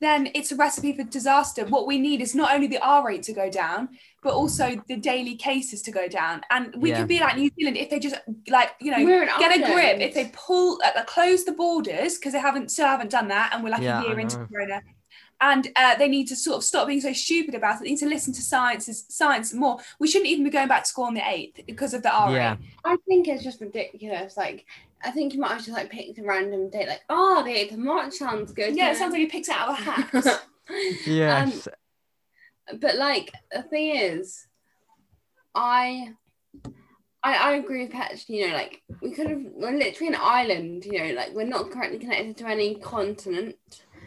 then 0.02 0.30
it's 0.34 0.52
a 0.52 0.56
recipe 0.56 0.92
for 0.98 1.04
disaster. 1.04 1.64
What 1.66 1.86
we 1.88 2.00
need 2.00 2.22
is 2.22 2.34
not 2.36 2.54
only 2.54 2.68
the 2.68 2.80
R 2.80 3.06
rate 3.08 3.24
to 3.24 3.34
go 3.34 3.50
down, 3.50 3.90
but 4.24 4.34
also 4.34 4.82
the 4.88 4.98
daily 4.98 5.36
cases 5.36 5.82
to 5.84 5.92
go 5.92 6.08
down. 6.08 6.42
And 6.50 6.76
we 6.76 6.90
Yeah. 6.90 6.98
could 6.98 7.08
be 7.08 7.20
like 7.20 7.38
New 7.38 7.52
Zealand 7.58 7.78
if 7.78 7.90
they 7.92 8.00
just 8.00 8.16
like 8.50 8.72
you 8.82 8.92
know 8.92 9.04
We're 9.06 9.26
get 9.40 9.56
a 9.56 9.60
grip. 9.72 10.00
If 10.02 10.14
they 10.16 10.30
pull, 10.34 10.82
uh, 10.84 11.04
close 11.06 11.46
the 11.46 11.52
borders 11.54 12.18
because 12.18 12.34
they 12.34 12.40
haven't 12.40 12.72
still 12.72 12.88
haven't 12.88 13.12
done 13.12 13.28
that, 13.30 13.52
and 13.54 13.64
we're 13.64 13.70
like 13.70 13.82
Yeah, 13.84 14.02
a 14.02 14.08
year 14.08 14.20
into. 14.20 14.38
Corona. 14.48 14.82
and 15.44 15.70
uh, 15.76 15.96
they 15.96 16.08
need 16.08 16.28
to 16.28 16.36
sort 16.36 16.58
of 16.58 16.64
stop 16.64 16.88
being 16.88 17.02
so 17.02 17.14
stupid 17.14 17.56
about 17.56 17.76
it. 17.78 17.84
They 17.84 17.90
need 17.92 17.98
to 18.00 18.08
listen 18.08 18.32
to 18.34 18.42
science 18.42 19.06
science 19.10 19.54
more. 19.54 19.78
We 20.00 20.08
shouldn't 20.08 20.30
even 20.30 20.44
be 20.44 20.52
going 20.52 20.68
back 20.68 20.84
to 20.84 20.90
school 20.90 21.06
on 21.06 21.16
the 21.16 21.28
eighth 21.28 21.60
because 21.66 21.94
of 21.96 22.02
the 22.04 22.10
RA. 22.10 22.32
Yeah. 22.32 22.58
I 22.86 22.96
think 23.08 23.28
it's 23.28 23.44
just 23.44 23.60
ridiculous. 23.62 24.38
Like, 24.38 24.66
I 25.04 25.12
think 25.12 25.34
you 25.34 25.40
might 25.40 25.52
have 25.54 25.60
just 25.66 25.72
like 25.72 25.90
picked 25.90 26.20
a 26.20 26.24
random 26.24 26.70
date, 26.70 26.88
like, 26.88 27.02
oh, 27.10 27.44
the 27.44 27.52
8th 27.52 27.72
of 27.74 27.78
March 27.80 28.14
sounds 28.14 28.52
good. 28.52 28.76
Yeah, 28.76 28.92
it 28.92 28.98
sounds 28.98 29.12
like 29.14 29.22
you 29.22 29.30
picked 29.30 29.48
it 29.50 29.56
out 29.56 29.70
of 29.70 29.80
a 29.80 29.82
hat. 29.82 30.44
Yes. 31.06 31.68
but 32.80 32.96
like 32.96 33.34
the 33.52 33.64
thing 33.64 33.96
is, 33.96 34.48
I, 35.54 36.14
I, 37.24 37.36
I 37.36 37.52
agree 37.56 37.84
with 37.84 37.92
Patch. 37.92 38.30
You 38.30 38.48
know, 38.48 38.54
like 38.54 38.82
we 39.02 39.12
could 39.12 39.30
have. 39.30 39.42
We're 39.54 39.72
literally 39.78 40.14
an 40.14 40.20
island. 40.22 40.86
You 40.86 41.00
know, 41.04 41.14
like 41.16 41.34
we're 41.34 41.44
not 41.46 41.72
currently 41.72 42.00
connected 42.00 42.38
to 42.38 42.48
any 42.48 42.76
continent. 42.76 43.58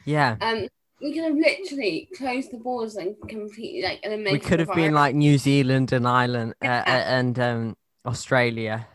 yeah. 0.04 0.36
Um, 0.40 0.68
we 1.02 1.12
could 1.12 1.24
have 1.24 1.34
literally 1.34 2.08
closed 2.16 2.50
the 2.50 2.56
borders 2.56 2.96
and 2.96 3.14
completely 3.28 3.82
like 3.82 4.00
eliminated. 4.04 4.32
We 4.32 4.48
could 4.48 4.60
have 4.60 4.72
been 4.74 4.94
like 4.94 5.14
New 5.14 5.36
Zealand 5.36 5.92
and 5.92 6.08
Ireland 6.08 6.54
uh, 6.62 6.66
uh, 6.68 6.82
Yeah. 6.86 7.18
and 7.18 7.38
um, 7.38 7.76
Australia 8.06 8.86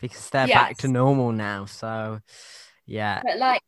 because 0.00 0.30
they're 0.30 0.46
back 0.48 0.76
to 0.78 0.88
normal 0.88 1.32
now. 1.32 1.64
So, 1.66 2.20
yeah. 2.86 3.20
But 3.24 3.38
like, 3.38 3.62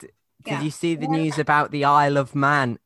Did 0.00 0.10
Yeah. 0.46 0.62
you 0.62 0.70
see 0.70 0.94
the 0.94 1.08
news 1.08 1.38
about 1.38 1.70
the 1.70 1.84
Isle 1.84 2.16
of 2.18 2.34
Man 2.34 2.78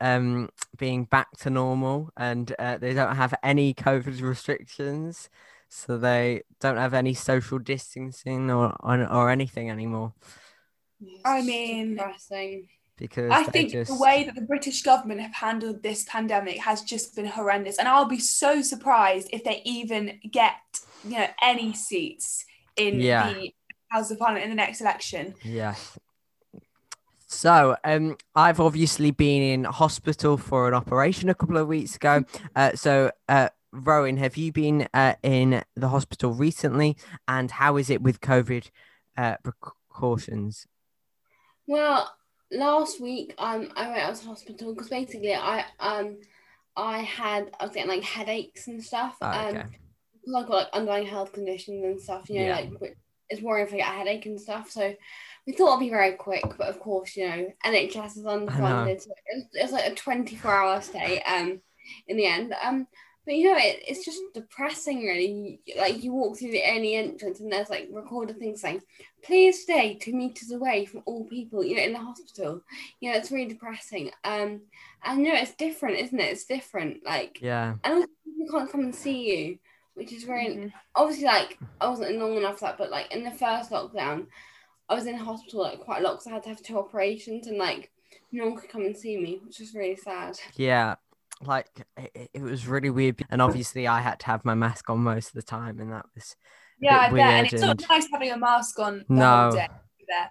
um, 0.00 0.48
being 0.78 1.04
back 1.04 1.28
to 1.38 1.50
normal 1.50 2.10
and 2.16 2.54
uh, 2.58 2.78
they 2.78 2.94
don't 2.94 3.16
have 3.16 3.34
any 3.42 3.74
COVID 3.74 4.20
restrictions? 4.22 5.28
So 5.68 5.98
they 5.98 6.42
don't 6.60 6.78
have 6.78 6.94
any 6.94 7.14
social 7.14 7.58
distancing 7.60 8.50
or 8.50 8.74
or, 8.80 9.06
or 9.06 9.30
anything 9.30 9.70
anymore 9.70 10.12
I 11.24 11.42
mean- 11.42 11.94
depressing. 11.96 12.68
because 12.96 13.30
I 13.30 13.44
think 13.44 13.70
just 13.70 13.90
the 13.90 13.98
way 13.98 14.24
that 14.24 14.34
the 14.34 14.42
British 14.42 14.82
government 14.82 15.20
have 15.20 15.34
handled 15.34 15.82
this 15.82 16.04
pandemic 16.08 16.58
has 16.58 16.82
just 16.82 17.14
been 17.16 17.26
horrendous, 17.26 17.78
and 17.78 17.88
I'll 17.88 18.04
be 18.08 18.18
so 18.18 18.62
surprised 18.62 19.28
if 19.32 19.44
they 19.44 19.62
even 19.64 20.18
get 20.30 20.58
you 21.04 21.18
know 21.18 21.26
any 21.42 21.72
seats 21.72 22.44
in 22.76 23.00
Yeah. 23.00 23.32
the 23.32 23.54
House 23.88 24.10
of 24.10 24.18
Parliament 24.18 24.44
in 24.44 24.50
the 24.50 24.56
next 24.56 24.80
election. 24.80 25.34
Yes. 25.42 25.98
So, 27.26 27.76
um, 27.84 28.16
I've 28.34 28.58
obviously 28.58 29.12
been 29.12 29.42
in 29.42 29.64
hospital 29.64 30.36
for 30.36 30.66
an 30.66 30.74
operation 30.74 31.28
a 31.28 31.34
couple 31.34 31.56
of 31.56 31.68
weeks 31.68 31.94
ago. 31.94 32.24
Uh, 32.56 32.72
so, 32.74 33.12
uh, 33.28 33.50
Rowan, 33.72 34.16
have 34.16 34.36
you 34.36 34.50
been 34.50 34.88
uh, 34.92 35.14
in 35.22 35.62
the 35.76 35.88
hospital 35.88 36.32
recently? 36.32 36.96
And 37.28 37.52
how 37.52 37.76
is 37.76 37.88
it 37.88 38.02
with 38.02 38.20
COVID 38.20 38.68
uh, 39.16 39.36
precautions? 39.44 40.66
Well, 41.68 42.12
last 42.52 43.00
week 43.00 43.32
um 43.38 43.68
I 43.76 43.88
went 43.88 44.02
out 44.02 44.16
to 44.16 44.26
hospital 44.26 44.74
because 44.74 44.88
basically 44.88 45.34
I 45.34 45.64
um 45.78 46.18
I 46.76 46.98
had 46.98 47.48
I 47.60 47.64
was 47.64 47.74
getting 47.74 47.90
like 47.90 48.02
headaches 48.02 48.66
and 48.66 48.82
stuff. 48.82 49.16
Oh, 49.22 49.28
um 49.28 49.56
okay. 49.56 49.66
because 49.68 49.89
I've 50.28 50.46
got 50.46 50.50
like 50.50 50.68
underlying 50.72 51.06
health 51.06 51.32
conditions 51.32 51.84
and 51.84 52.00
stuff, 52.00 52.28
you 52.28 52.36
know, 52.40 52.46
Yeah. 52.46 52.56
like 52.80 52.96
it's 53.28 53.42
worrying 53.42 53.66
if 53.66 53.72
I 53.74 53.78
get 53.78 53.88
a 53.88 53.96
headache 53.96 54.26
and 54.26 54.40
stuff. 54.40 54.70
So 54.70 54.94
we 55.46 55.52
thought 55.52 55.68
it'd 55.68 55.80
be 55.80 55.90
very 55.90 56.12
quick, 56.12 56.44
but 56.58 56.68
of 56.68 56.80
course, 56.80 57.16
you 57.16 57.28
know, 57.28 57.52
NHS 57.64 58.16
is 58.16 58.24
underfunded. 58.24 59.00
So 59.00 59.10
it 59.26 59.36
was, 59.36 59.44
it 59.54 59.62
was 59.62 59.72
like 59.72 59.92
a 59.92 59.94
24 59.94 60.50
hour 60.52 60.80
stay 60.80 61.22
um 61.22 61.60
in 62.08 62.16
the 62.16 62.26
end. 62.26 62.54
Um 62.62 62.86
but 63.26 63.34
you 63.34 63.52
know 63.52 63.58
it, 63.58 63.82
it's 63.86 64.04
just 64.04 64.20
depressing 64.34 65.00
really. 65.04 65.60
Like 65.78 66.02
you 66.02 66.12
walk 66.12 66.38
through 66.38 66.50
the 66.52 66.64
early 66.64 66.94
entrance 66.96 67.38
and 67.40 67.52
there's 67.52 67.70
like 67.70 67.88
recorded 67.92 68.38
things 68.38 68.60
saying, 68.62 68.80
please 69.22 69.62
stay 69.62 69.94
two 69.94 70.14
meters 70.14 70.50
away 70.50 70.86
from 70.86 71.02
all 71.06 71.24
people, 71.26 71.62
you 71.64 71.76
know, 71.76 71.82
in 71.82 71.92
the 71.92 71.98
hospital. 71.98 72.62
You 73.00 73.12
know, 73.12 73.18
it's 73.18 73.30
really 73.30 73.46
depressing. 73.48 74.10
Um 74.24 74.62
and 75.04 75.20
you 75.24 75.32
know 75.32 75.38
it's 75.40 75.54
different, 75.54 75.98
isn't 75.98 76.18
it? 76.18 76.32
It's 76.32 76.46
different. 76.46 77.04
Like 77.04 77.38
Yeah. 77.40 77.74
and 77.84 77.94
also 77.94 78.06
people 78.24 78.58
can't 78.58 78.72
come 78.72 78.80
and 78.80 78.94
see 78.94 79.18
you, 79.36 79.58
which 80.00 80.12
is 80.12 80.24
very 80.24 80.46
Mhm. 80.48 80.72
obviously 80.94 81.26
like 81.26 81.58
I 81.80 81.88
wasn't 81.88 82.18
long 82.18 82.36
enough 82.36 82.58
for 82.58 82.64
that, 82.66 82.78
but 82.78 82.90
like 82.90 83.12
in 83.12 83.22
the 83.22 83.30
first 83.30 83.70
lockdown, 83.70 84.26
I 84.88 84.94
was 84.94 85.06
in 85.06 85.14
hospital 85.16 85.60
like 85.60 85.80
quite 85.80 86.00
a 86.00 86.02
lot 86.04 86.12
because 86.14 86.26
I 86.26 86.30
had 86.30 86.42
to 86.44 86.48
have 86.48 86.62
two 86.62 86.78
operations 86.78 87.46
and 87.46 87.58
like 87.58 87.92
no 88.32 88.46
one 88.46 88.56
could 88.56 88.70
come 88.70 88.82
and 88.86 88.96
see 88.96 89.16
me, 89.18 89.40
which 89.44 89.60
was 89.60 89.74
really 89.74 89.96
sad. 89.96 90.38
Yeah. 90.56 90.96
Like, 91.42 91.68
it, 91.96 92.30
it 92.34 92.42
was 92.42 92.66
really 92.66 92.90
weird. 92.90 93.24
And 93.30 93.40
obviously, 93.40 93.86
I 93.86 94.00
had 94.00 94.20
to 94.20 94.26
have 94.26 94.44
my 94.44 94.54
mask 94.54 94.90
on 94.90 94.98
most 94.98 95.28
of 95.28 95.34
the 95.34 95.42
time. 95.42 95.80
And 95.80 95.90
that 95.92 96.06
was 96.14 96.36
Yeah, 96.78 96.98
I 96.98 97.10
bet, 97.10 97.20
and 97.20 97.46
it's 97.46 97.62
not 97.62 97.80
nice 97.88 98.08
having 98.12 98.30
a 98.30 98.36
mask 98.36 98.78
on 98.78 98.98
the 99.08 99.14
No. 99.14 99.42
whole 99.42 99.52
day. 99.52 99.68
There. 100.08 100.30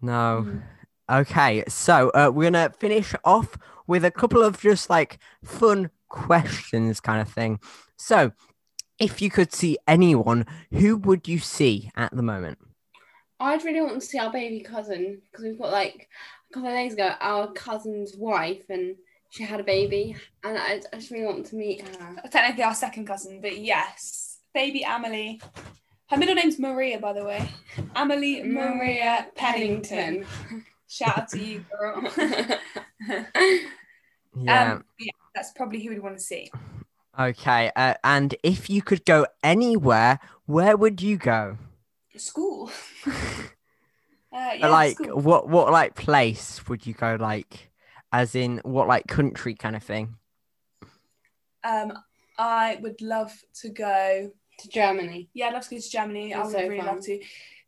No. 0.00 0.44
Mhm. 0.46 0.62
Okay, 1.10 1.64
so 1.68 2.10
uh, 2.10 2.30
we're 2.32 2.50
gonna 2.50 2.70
finish 2.78 3.14
off 3.24 3.58
with 3.86 4.04
a 4.04 4.10
couple 4.10 4.42
of 4.42 4.60
just 4.60 4.88
like 4.88 5.18
fun 5.44 5.90
questions, 6.08 7.00
kind 7.00 7.20
of 7.20 7.28
thing. 7.28 7.58
So, 7.96 8.32
if 9.02 9.20
you 9.20 9.30
could 9.30 9.52
see 9.52 9.76
anyone, 9.88 10.46
who 10.70 10.96
would 10.96 11.26
you 11.26 11.40
see 11.40 11.90
at 11.96 12.14
the 12.14 12.22
moment? 12.22 12.58
I'd 13.40 13.64
really 13.64 13.80
want 13.80 14.00
to 14.00 14.06
see 14.06 14.18
our 14.18 14.30
baby 14.30 14.60
cousin 14.60 15.20
because 15.30 15.44
we've 15.44 15.58
got 15.58 15.72
like 15.72 16.08
a 16.50 16.54
couple 16.54 16.68
of 16.68 16.76
days 16.76 16.92
ago 16.92 17.10
our 17.20 17.50
cousin's 17.52 18.14
wife 18.16 18.70
and 18.70 18.94
she 19.30 19.42
had 19.42 19.58
a 19.58 19.64
baby 19.64 20.14
and 20.44 20.56
I, 20.56 20.80
I 20.92 20.96
just 20.96 21.10
really 21.10 21.26
want 21.26 21.46
to 21.46 21.56
meet 21.56 21.86
her. 21.86 22.22
Technically 22.30 22.62
our 22.62 22.74
second 22.74 23.06
cousin, 23.06 23.40
but 23.40 23.58
yes, 23.58 24.38
baby 24.54 24.84
Amelie. 24.84 25.40
Her 26.08 26.18
middle 26.18 26.34
name's 26.34 26.58
Maria, 26.58 27.00
by 27.00 27.14
the 27.14 27.24
way. 27.24 27.48
Amelie 27.96 28.44
Maria 28.44 29.26
Pennington. 29.34 30.26
Shout 30.86 31.18
out 31.18 31.28
to 31.30 31.38
you, 31.42 31.64
girl. 31.72 32.08
Yeah. 34.34 34.72
Um, 34.72 34.84
yeah, 34.98 35.12
that's 35.34 35.52
probably 35.52 35.82
who 35.82 35.90
we'd 35.90 36.02
want 36.02 36.16
to 36.16 36.22
see. 36.22 36.50
Okay. 37.18 37.70
Uh, 37.74 37.94
and 38.04 38.34
if 38.42 38.68
you 38.70 38.82
could 38.82 39.04
go 39.04 39.26
anywhere, 39.42 40.20
where 40.46 40.76
would 40.76 41.02
you 41.02 41.16
go? 41.16 41.58
School. 42.16 42.70
uh, 43.06 43.12
yeah, 44.32 44.68
like, 44.68 44.96
school. 44.96 45.20
what 45.20 45.48
what 45.48 45.72
like 45.72 45.94
place 45.94 46.66
would 46.68 46.86
you 46.86 46.94
go? 46.94 47.16
Like, 47.18 47.70
as 48.12 48.34
in 48.34 48.58
what 48.64 48.88
like 48.88 49.06
country 49.06 49.54
kind 49.54 49.76
of 49.76 49.82
thing? 49.82 50.16
Um, 51.64 51.92
I 52.38 52.78
would 52.82 53.00
love 53.00 53.32
to 53.62 53.68
go. 53.68 54.30
to 54.58 54.68
Germany. 54.68 55.28
Yeah, 55.34 55.46
I'd 55.48 55.54
love 55.54 55.64
to 55.68 55.74
go 55.74 55.80
to 55.80 55.90
Germany. 55.90 56.34
I 56.34 56.42
would 56.42 56.52
so 56.52 56.58
really 56.60 56.78
fun. 56.78 56.86
love 56.86 57.04
to 57.04 57.20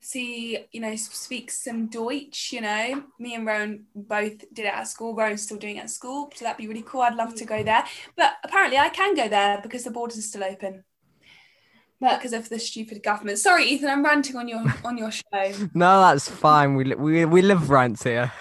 see, 0.05 0.59
you 0.71 0.81
know, 0.81 0.95
speak 0.97 1.51
some 1.51 1.87
Deutsch. 1.87 2.53
You 2.53 2.61
know, 2.61 3.05
me 3.19 3.35
and 3.35 3.47
Rowan 3.47 3.85
both 3.95 4.39
did 4.53 4.67
it 4.67 4.75
at 4.75 4.87
school. 4.89 5.15
Rowan's 5.15 5.43
still 5.43 5.57
doing 5.57 5.77
it 5.77 5.85
at 5.85 5.91
school, 5.91 6.31
so 6.35 6.45
that'd 6.45 6.59
be 6.59 6.69
really 6.69 6.85
cool. 6.87 7.01
I'd 7.03 7.15
love 7.17 7.35
to 7.37 7.45
go 7.45 7.63
there. 7.63 7.85
But 8.17 8.35
apparently, 8.45 8.79
I 8.79 8.91
can 8.91 9.15
go 9.15 9.29
there 9.29 9.61
because 9.63 9.85
the 9.85 9.91
borders 9.91 10.19
are 10.19 10.23
still 10.23 10.45
open. 10.45 10.85
But 12.01 12.19
because 12.19 12.33
of 12.35 12.49
the 12.49 12.59
stupid 12.59 13.03
government. 13.03 13.39
Sorry, 13.39 13.65
Ethan, 13.65 13.89
I'm 13.89 14.05
ranting 14.05 14.37
on 14.37 14.47
your 14.47 14.63
on 14.85 14.99
your 14.99 15.11
show. 15.11 15.23
No, 15.75 16.01
that's 16.01 16.29
fine. 16.29 16.75
We 16.75 16.95
we 16.95 17.25
we 17.25 17.43
live 17.43 17.71
rants 17.71 18.03
here. 18.03 18.33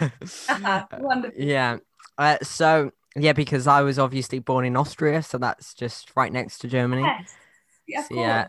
Wonderful. 0.99 1.31
Yeah. 1.37 1.77
Uh, 2.17 2.37
so 2.43 2.91
yeah, 3.15 3.33
because 3.33 3.67
I 3.67 3.81
was 3.81 3.97
obviously 3.99 4.39
born 4.39 4.65
in 4.65 4.75
Austria, 4.75 5.23
so 5.23 5.37
that's 5.37 5.73
just 5.73 6.11
right 6.15 6.31
next 6.31 6.59
to 6.59 6.67
Germany. 6.67 7.03
Yes. 7.03 7.35
Yeah, 7.87 8.03
So, 8.03 8.15
yeah, 8.15 8.47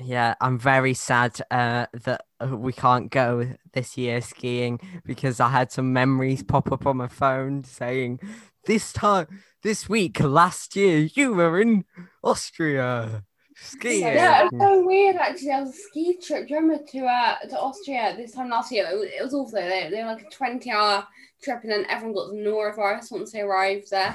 yeah, 0.00 0.34
I'm 0.40 0.58
very 0.58 0.94
sad 0.94 1.40
uh, 1.50 1.86
that 2.04 2.24
we 2.52 2.72
can't 2.72 3.10
go 3.10 3.54
this 3.72 3.96
year 3.96 4.20
skiing 4.20 4.80
because 5.04 5.40
I 5.40 5.48
had 5.48 5.72
some 5.72 5.92
memories 5.92 6.42
pop 6.42 6.70
up 6.72 6.86
on 6.86 6.98
my 6.98 7.08
phone 7.08 7.64
saying, 7.64 8.20
"This 8.64 8.92
time, 8.92 9.26
this 9.62 9.88
week, 9.88 10.20
last 10.20 10.76
year, 10.76 11.08
you 11.14 11.34
were 11.34 11.60
in 11.60 11.84
Austria 12.22 13.24
skiing." 13.56 14.02
yeah, 14.02 14.44
it's 14.44 14.58
so 14.58 14.84
weird 14.84 15.16
actually. 15.16 15.48
There 15.48 15.60
was 15.60 15.70
a 15.70 15.78
ski 15.78 16.18
trip. 16.22 16.48
Do 16.48 16.54
you 16.54 16.60
remember 16.60 16.84
to 16.92 17.06
uh 17.06 17.38
to 17.48 17.58
Austria 17.58 18.14
this 18.16 18.32
time 18.32 18.50
last 18.50 18.72
year? 18.72 18.88
It 18.90 18.98
was, 18.98 19.08
it 19.08 19.22
was 19.22 19.34
awful. 19.34 19.60
They, 19.60 19.88
they 19.90 20.02
were 20.02 20.12
like 20.12 20.26
a 20.26 20.30
twenty 20.30 20.70
hour 20.70 21.06
trip, 21.42 21.62
and 21.62 21.72
then 21.72 21.86
everyone 21.88 22.14
got 22.14 22.30
the 22.30 22.38
norovirus 22.38 23.10
once 23.10 23.32
they 23.32 23.40
arrived 23.40 23.90
there. 23.90 24.14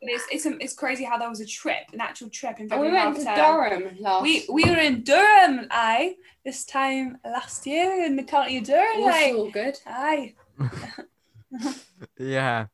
But 0.00 0.10
it's 0.10 0.24
it's, 0.30 0.46
it's 0.60 0.74
crazy 0.74 1.04
how 1.04 1.18
there 1.18 1.28
was 1.28 1.40
a 1.40 1.46
trip, 1.46 1.90
an 1.92 2.00
actual 2.00 2.30
trip 2.30 2.60
in 2.60 2.70
And 2.72 2.80
we 2.80 2.86
February. 2.88 3.04
went 3.12 3.16
to. 3.18 3.24
Durham 3.34 3.96
last. 3.98 4.22
We 4.22 4.46
we 4.50 4.64
were 4.64 4.76
in 4.76 5.02
Durham, 5.02 5.66
aye, 5.70 6.14
this 6.44 6.64
time 6.64 7.18
last 7.24 7.66
year 7.66 8.04
in 8.04 8.14
the 8.16 8.22
county 8.22 8.58
of 8.58 8.64
Durham, 8.64 8.86
it 9.00 9.04
was 9.04 9.14
aye. 9.14 9.32
all 9.36 9.50
good. 9.50 9.78
aye. 9.86 10.34
Yeah. 12.18 12.66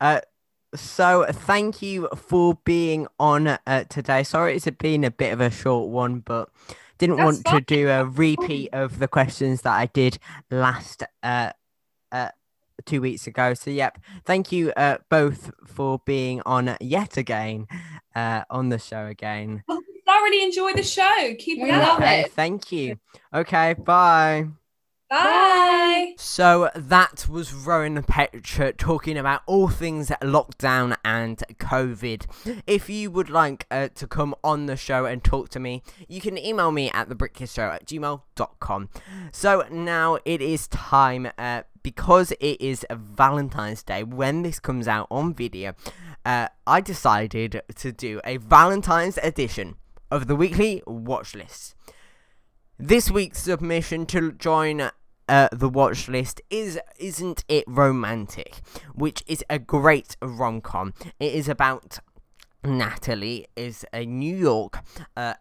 Uh, 0.00 0.20
so 0.74 1.26
thank 1.28 1.82
you 1.82 2.08
for 2.16 2.58
being 2.64 3.08
on 3.18 3.48
uh, 3.48 3.84
today. 3.88 4.22
Sorry, 4.22 4.54
it's 4.56 4.70
been 4.70 5.04
a 5.04 5.10
bit 5.10 5.32
of 5.32 5.40
a 5.40 5.50
short 5.50 5.88
one, 5.88 6.20
but 6.20 6.48
didn't 6.98 7.16
That's 7.16 7.24
want 7.24 7.46
to 7.46 7.60
do 7.60 7.88
a 7.88 8.04
repeat 8.04 8.68
of 8.72 8.98
the 9.00 9.08
questions 9.08 9.62
that 9.62 9.72
I 9.74 9.86
did 9.86 10.18
last 10.50 11.02
uh, 11.22 11.50
uh, 12.12 12.28
two 12.86 13.00
weeks 13.00 13.26
ago. 13.26 13.54
So, 13.54 13.70
yep, 13.70 13.98
thank 14.24 14.52
you 14.52 14.72
uh, 14.76 14.98
both 15.08 15.50
for 15.66 16.00
being 16.04 16.42
on 16.46 16.76
yet 16.80 17.16
again 17.16 17.66
uh, 18.14 18.42
on 18.50 18.68
the 18.68 18.78
show 18.78 19.06
again. 19.06 19.62
I 19.68 19.80
thoroughly 20.06 20.42
enjoy 20.42 20.72
the 20.74 20.82
show. 20.82 21.34
Keep 21.38 21.62
We 21.62 21.70
it 21.70 21.74
up. 21.74 21.98
Okay, 21.98 22.26
thank 22.30 22.72
you. 22.72 22.98
Okay, 23.34 23.74
bye. 23.74 24.46
Bye. 25.10 26.14
So 26.18 26.70
that 26.76 27.26
was 27.28 27.52
Rowan 27.52 28.00
Petra 28.04 28.72
talking 28.72 29.18
about 29.18 29.42
all 29.44 29.66
things 29.66 30.10
lockdown 30.22 30.96
and 31.04 31.42
COVID. 31.58 32.62
If 32.64 32.88
you 32.88 33.10
would 33.10 33.28
like 33.28 33.66
uh, 33.72 33.88
to 33.96 34.06
come 34.06 34.36
on 34.44 34.66
the 34.66 34.76
show 34.76 35.06
and 35.06 35.24
talk 35.24 35.48
to 35.48 35.58
me, 35.58 35.82
you 36.06 36.20
can 36.20 36.38
email 36.38 36.70
me 36.70 36.92
at 36.92 37.08
thebritkidsshow 37.08 37.74
at 37.74 37.86
gmail.com. 37.86 38.88
So 39.32 39.64
now 39.68 40.18
it 40.24 40.40
is 40.40 40.68
time, 40.68 41.28
uh, 41.36 41.62
because 41.82 42.32
it 42.32 42.60
is 42.60 42.86
Valentine's 42.90 43.82
Day, 43.82 44.02
when 44.02 44.42
this 44.42 44.60
comes 44.60 44.88
out 44.88 45.06
on 45.10 45.34
video, 45.34 45.74
uh, 46.24 46.48
I 46.66 46.80
decided 46.80 47.62
to 47.76 47.92
do 47.92 48.20
a 48.24 48.36
Valentine's 48.38 49.18
edition 49.22 49.76
of 50.10 50.26
the 50.26 50.36
weekly 50.36 50.82
watch 50.86 51.34
list. 51.34 51.74
This 52.78 53.10
week's 53.10 53.42
submission 53.42 54.06
to 54.06 54.32
join 54.32 54.90
uh, 55.30 55.48
the 55.52 55.68
watch 55.68 56.08
list 56.08 56.40
is 56.50 56.78
isn't 56.98 57.44
it 57.48 57.62
romantic 57.68 58.60
which 58.94 59.22
is 59.28 59.44
a 59.48 59.60
great 59.60 60.16
rom-com 60.20 60.92
it 61.20 61.32
is 61.32 61.48
about 61.48 62.00
natalie 62.64 63.46
is 63.54 63.86
a 63.92 64.04
new 64.04 64.36
york 64.36 64.80
uh, 65.16 65.34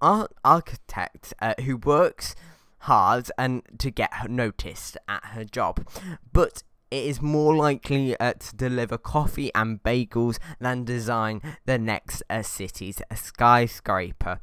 ar- 0.00 0.28
architect 0.44 1.34
uh, 1.42 1.54
who 1.64 1.76
works 1.76 2.36
hard 2.84 3.30
and 3.38 3.62
to 3.78 3.90
get 3.90 4.10
noticed 4.28 4.96
at 5.08 5.24
her 5.26 5.44
job. 5.44 5.86
But 6.32 6.62
it 6.90 7.04
is 7.04 7.20
more 7.20 7.56
likely 7.56 8.16
uh, 8.18 8.34
to 8.34 8.56
deliver 8.56 8.98
coffee 8.98 9.50
and 9.54 9.82
bagels 9.82 10.38
than 10.60 10.84
design 10.84 11.40
the 11.66 11.78
next 11.78 12.22
uh, 12.30 12.42
city's 12.42 13.00
skyscraper. 13.14 14.38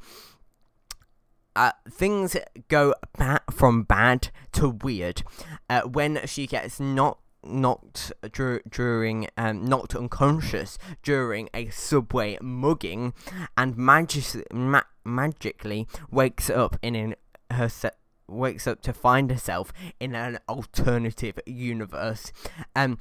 Uh, 1.54 1.72
things 1.90 2.36
go 2.68 2.94
ba- 3.18 3.40
from 3.50 3.84
bad 3.84 4.30
to 4.52 4.68
weird. 4.68 5.22
Uh, 5.68 5.82
when 5.82 6.20
she 6.26 6.46
gets 6.46 6.80
not 6.80 7.18
knocked 7.44 8.12
dur- 8.32 8.62
during 8.68 9.28
um, 9.36 9.64
knocked 9.64 9.94
unconscious 9.94 10.78
during 11.02 11.48
a 11.52 11.68
subway 11.70 12.38
mugging 12.40 13.12
and 13.56 13.76
magically 13.76 14.44
ma- 14.52 14.82
magically 15.04 15.86
wakes 16.10 16.48
up 16.48 16.76
in 16.82 16.94
an, 16.94 17.14
her 17.50 17.68
se- 17.68 17.90
wakes 18.28 18.66
up 18.66 18.80
to 18.82 18.92
find 18.92 19.30
herself 19.30 19.72
in 20.00 20.14
an 20.14 20.38
alternative 20.48 21.38
universe 21.46 22.32
um 22.76 22.98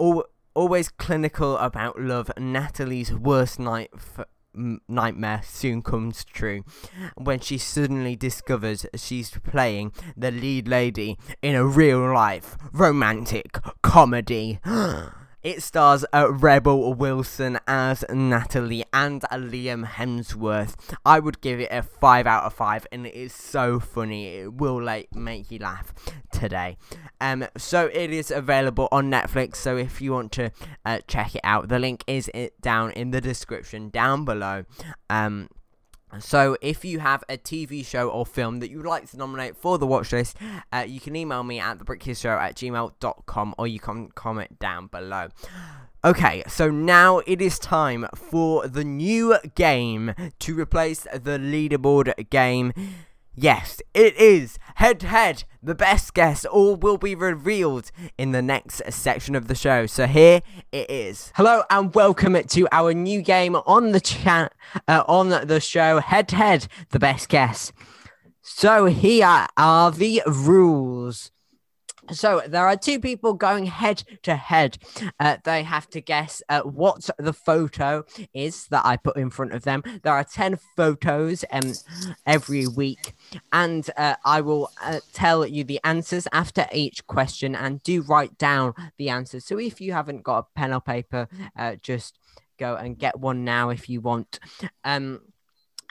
al- 0.00 0.24
always 0.54 0.88
clinical 0.88 1.56
about 1.58 2.00
love 2.00 2.30
natalie's 2.38 3.12
worst 3.12 3.58
night 3.58 3.90
f- 3.94 4.26
nightmare 4.88 5.40
soon 5.44 5.80
comes 5.82 6.24
true 6.24 6.62
when 7.16 7.40
she 7.40 7.56
suddenly 7.56 8.14
discovers 8.14 8.84
she's 8.94 9.30
playing 9.30 9.92
the 10.16 10.30
lead 10.30 10.68
lady 10.68 11.16
in 11.40 11.54
a 11.54 11.64
real 11.64 12.12
life 12.12 12.56
romantic 12.72 13.58
comedy. 13.82 14.58
It 15.42 15.60
stars 15.60 16.04
uh, 16.12 16.32
Rebel 16.32 16.94
Wilson 16.94 17.58
as 17.66 18.04
Natalie 18.08 18.84
and 18.92 19.22
Liam 19.22 19.84
Hemsworth. 19.84 20.76
I 21.04 21.18
would 21.18 21.40
give 21.40 21.58
it 21.58 21.68
a 21.72 21.82
5 21.82 22.28
out 22.28 22.44
of 22.44 22.54
5 22.54 22.86
and 22.92 23.06
it 23.06 23.14
is 23.14 23.32
so 23.32 23.80
funny. 23.80 24.36
It 24.36 24.54
will 24.54 24.80
like 24.80 25.12
make 25.16 25.50
you 25.50 25.58
laugh 25.58 25.92
today. 26.30 26.76
Um 27.20 27.44
so 27.56 27.90
it 27.92 28.12
is 28.12 28.30
available 28.30 28.88
on 28.92 29.10
Netflix 29.10 29.56
so 29.56 29.76
if 29.76 30.00
you 30.00 30.12
want 30.12 30.30
to 30.32 30.52
uh, 30.84 31.00
check 31.08 31.34
it 31.34 31.40
out 31.42 31.68
the 31.68 31.78
link 31.80 32.04
is 32.06 32.30
it 32.32 32.60
down 32.60 32.92
in 32.92 33.10
the 33.10 33.20
description 33.20 33.90
down 33.90 34.24
below. 34.24 34.64
Um 35.10 35.48
so, 36.18 36.56
if 36.60 36.84
you 36.84 36.98
have 37.00 37.24
a 37.28 37.36
TV 37.36 37.84
show 37.84 38.08
or 38.08 38.26
film 38.26 38.60
that 38.60 38.70
you 38.70 38.78
would 38.78 38.86
like 38.86 39.10
to 39.10 39.16
nominate 39.16 39.56
for 39.56 39.78
the 39.78 39.86
watch 39.86 40.12
list, 40.12 40.36
uh, 40.72 40.84
you 40.86 41.00
can 41.00 41.16
email 41.16 41.42
me 41.42 41.58
at 41.58 41.78
thebritkidsshow 41.78 42.36
at 42.38 42.56
gmail.com 42.56 43.54
or 43.58 43.66
you 43.66 43.80
can 43.80 44.08
comment 44.08 44.58
down 44.58 44.88
below. 44.88 45.28
Okay, 46.04 46.42
so 46.48 46.68
now 46.68 47.18
it 47.20 47.40
is 47.40 47.60
time 47.60 48.06
for 48.14 48.66
the 48.66 48.82
new 48.82 49.36
game 49.54 50.14
to 50.40 50.58
replace 50.58 51.02
the 51.12 51.38
leaderboard 51.38 52.28
game. 52.28 52.72
Yes, 53.34 53.80
it 53.94 54.14
is 54.16 54.58
head 54.74 55.00
to 55.00 55.06
head. 55.06 55.44
The 55.62 55.74
best 55.74 56.12
guess 56.12 56.44
all 56.44 56.76
will 56.76 56.98
be 56.98 57.14
revealed 57.14 57.90
in 58.18 58.32
the 58.32 58.42
next 58.42 58.82
section 58.90 59.34
of 59.34 59.48
the 59.48 59.54
show. 59.54 59.86
So 59.86 60.06
here 60.06 60.42
it 60.70 60.90
is. 60.90 61.32
Hello 61.34 61.62
and 61.70 61.94
welcome 61.94 62.34
to 62.34 62.68
our 62.70 62.92
new 62.92 63.22
game 63.22 63.56
on 63.56 63.92
the 63.92 64.00
chat 64.00 64.52
uh, 64.86 65.04
on 65.08 65.30
the 65.30 65.60
show 65.60 66.00
head 66.00 66.28
to 66.28 66.36
head. 66.36 66.68
The 66.90 66.98
best 66.98 67.30
guess. 67.30 67.72
So 68.42 68.84
here 68.84 69.46
are 69.56 69.90
the 69.90 70.22
rules. 70.26 71.30
So 72.10 72.42
there 72.46 72.66
are 72.66 72.76
two 72.76 72.98
people 72.98 73.34
going 73.34 73.66
head 73.66 74.02
to 74.22 74.36
head. 74.36 74.78
Uh, 75.20 75.36
they 75.44 75.62
have 75.62 75.88
to 75.90 76.00
guess 76.00 76.42
uh, 76.48 76.62
what 76.62 77.08
the 77.18 77.32
photo 77.32 78.04
is 78.34 78.66
that 78.68 78.84
I 78.84 78.96
put 78.96 79.16
in 79.16 79.30
front 79.30 79.52
of 79.52 79.62
them. 79.62 79.82
There 80.02 80.12
are 80.12 80.24
ten 80.24 80.58
photos 80.76 81.44
um, 81.52 81.72
every 82.26 82.66
week, 82.66 83.14
and 83.52 83.88
uh, 83.96 84.16
I 84.24 84.40
will 84.40 84.70
uh, 84.82 85.00
tell 85.12 85.46
you 85.46 85.64
the 85.64 85.80
answers 85.84 86.26
after 86.32 86.66
each 86.72 87.06
question. 87.06 87.54
And 87.54 87.82
do 87.82 88.02
write 88.02 88.36
down 88.38 88.74
the 88.98 89.08
answers. 89.08 89.44
So 89.44 89.58
if 89.58 89.80
you 89.80 89.92
haven't 89.92 90.22
got 90.22 90.38
a 90.38 90.58
pen 90.58 90.72
or 90.72 90.80
paper, 90.80 91.28
uh, 91.56 91.76
just 91.80 92.18
go 92.58 92.74
and 92.76 92.98
get 92.98 93.18
one 93.18 93.44
now 93.44 93.70
if 93.70 93.88
you 93.88 94.00
want. 94.00 94.38
Um, 94.84 95.20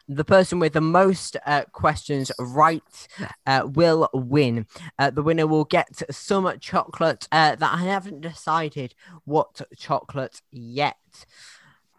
the 0.08 0.26
person 0.26 0.60
with 0.60 0.74
the 0.74 0.82
most 0.82 1.38
uh, 1.46 1.64
questions 1.72 2.32
right 2.40 3.08
uh, 3.46 3.68
will 3.74 4.10
win. 4.14 4.66
Uh, 5.00 5.10
the 5.10 5.24
winner 5.24 5.48
will 5.48 5.66
get 5.66 6.02
some 6.14 6.52
chocolate 6.60 7.28
uh, 7.32 7.56
that 7.56 7.74
I 7.74 7.84
haven't 7.84 8.22
decided 8.22 8.94
what 9.26 9.62
chocolate 9.78 10.42
yet. 10.52 10.98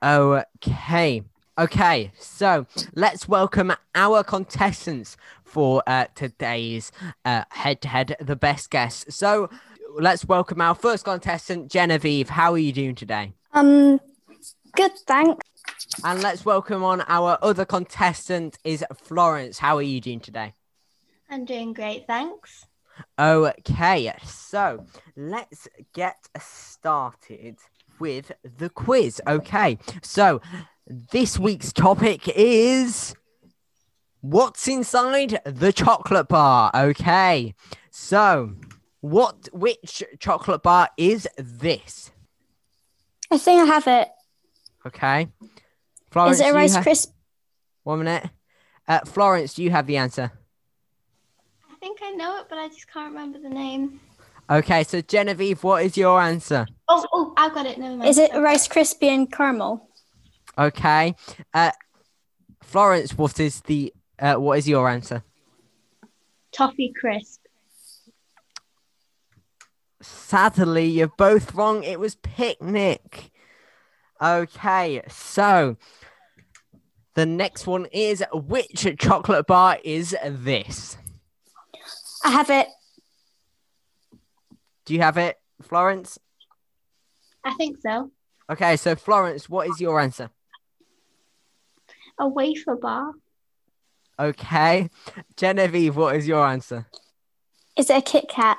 Okay. 0.03 1.23
Okay, 1.59 2.11
so 2.19 2.67
let's 2.95 3.29
welcome 3.29 3.75
our 3.95 4.25
contestants 4.25 5.19
for 5.45 5.83
uh, 5.87 6.07
today's 6.15 6.91
head 7.25 7.83
to 7.83 7.89
head, 7.89 8.17
the 8.21 8.35
best 8.37 8.71
guess. 8.71 9.05
So 9.11 9.51
let's 9.95 10.25
welcome 10.25 10.63
our 10.63 10.75
first 10.75 11.05
contestant, 11.05 11.71
Genevieve. 11.71 12.31
How 12.31 12.53
are 12.53 12.59
you 12.59 12.73
doing 12.73 12.95
today? 12.95 13.35
Um, 13.53 14.01
good, 14.75 14.93
thanks. 15.07 15.42
And 16.05 16.23
let's 16.23 16.45
welcome 16.45 16.83
on 16.83 17.03
our 17.09 17.39
other 17.43 17.65
contestant 17.65 18.59
is 18.65 18.85
Florence. 18.95 19.59
How 19.59 19.77
are 19.77 19.83
you 19.83 20.01
doing 20.01 20.21
today? 20.21 20.55
I'm 21.31 21.45
doing 21.45 21.73
great, 21.73 22.07
thanks. 22.07 22.67
Okay, 23.19 24.13
so 24.25 24.85
let's 25.17 25.69
get 25.95 26.17
started 26.39 27.57
with 27.99 28.33
the 28.43 28.69
quiz. 28.69 29.21
Okay, 29.27 29.79
so 30.03 30.41
this 30.87 31.39
week's 31.39 31.73
topic 31.73 32.29
is 32.29 33.15
what's 34.21 34.69
inside 34.69 35.41
the 35.45 35.73
chocolate 35.73 36.29
bar. 36.29 36.71
Okay, 36.75 37.55
so 37.91 38.53
what 39.01 39.49
which 39.53 40.03
chocolate 40.19 40.63
bar 40.63 40.89
is 40.97 41.27
this? 41.37 42.11
I 43.31 43.39
think 43.39 43.63
I 43.63 43.65
have 43.65 43.87
it. 43.87 44.09
Okay. 44.87 45.29
Florence, 46.13 46.37
Is 46.37 46.41
it 46.41 46.45
a 46.45 46.47
do 46.47 46.49
you 46.51 46.55
Rice 46.57 46.75
ha- 46.77 46.83
Crisp? 46.83 47.13
One 47.85 47.99
minute. 48.01 48.31
Uh, 48.87 49.01
Florence, 49.01 49.55
do 49.55 49.63
you 49.63 49.71
have 49.71 49.87
the 49.87 49.97
answer? 49.97 50.31
I 51.71 51.75
think 51.77 52.01
I 52.03 52.11
know 52.11 52.39
it, 52.39 52.47
but 52.49 52.59
I 52.59 52.69
just 52.69 52.87
can't 52.93 53.13
remember 53.13 53.39
the 53.41 53.49
name. 53.49 54.01
Okay, 54.51 54.85
so 54.85 55.01
Genevieve, 55.01 55.65
what 55.65 55.85
is 55.85 55.97
your 55.97 56.21
answer? 56.21 56.67
Oh, 56.89 57.07
oh, 57.13 57.35
I've 57.37 57.55
got 57.55 57.65
it. 57.65 57.79
Never 57.79 57.97
mind. 57.97 58.09
Is 58.11 58.19
it 58.19 58.31
Rice 58.35 58.69
Crispy 58.69 59.09
and 59.09 59.33
caramel? 59.33 59.89
Okay. 60.59 61.15
Uh, 61.55 61.71
Florence, 62.61 63.17
what 63.17 63.41
is 63.41 63.63
the 63.63 63.93
uh, 64.19 64.35
what 64.35 64.59
is 64.59 64.69
your 64.69 64.89
answer? 64.89 65.25
Toffee 66.53 66.93
Crisp. 66.99 67.41
Sadly, 70.03 70.85
you're 70.87 71.09
both 71.17 71.55
wrong. 71.55 71.83
It 71.83 71.99
was 71.99 72.17
picnic. 72.17 73.31
Okay, 74.21 75.03
so 75.09 75.77
the 77.15 77.27
next 77.27 77.67
one 77.67 77.87
is 77.93 78.25
which 78.33 78.87
chocolate 78.99 79.47
bar 79.47 79.79
is 79.85 80.17
this? 80.25 80.97
I 82.25 82.31
have 82.31 82.51
it. 82.51 82.69
Do 84.85 84.95
you 84.95 85.01
have 85.01 85.19
it, 85.19 85.39
Florence? 85.61 86.19
I 87.45 87.55
think 87.55 87.79
so. 87.83 88.11
Okay, 88.51 88.77
so 88.77 88.95
Florence, 88.95 89.49
what 89.49 89.69
is 89.69 89.81
your 89.81 90.01
answer? 90.01 90.31
A 92.19 92.29
wafer 92.29 92.77
bar. 92.77 93.13
Okay. 94.19 94.91
Genevieve, 95.37 95.97
what 95.97 96.17
is 96.17 96.29
your 96.29 96.47
answer? 96.47 96.87
Is 97.77 97.91
it 97.91 97.97
a 97.97 98.03
Kit 98.03 98.29
Kat? 98.29 98.59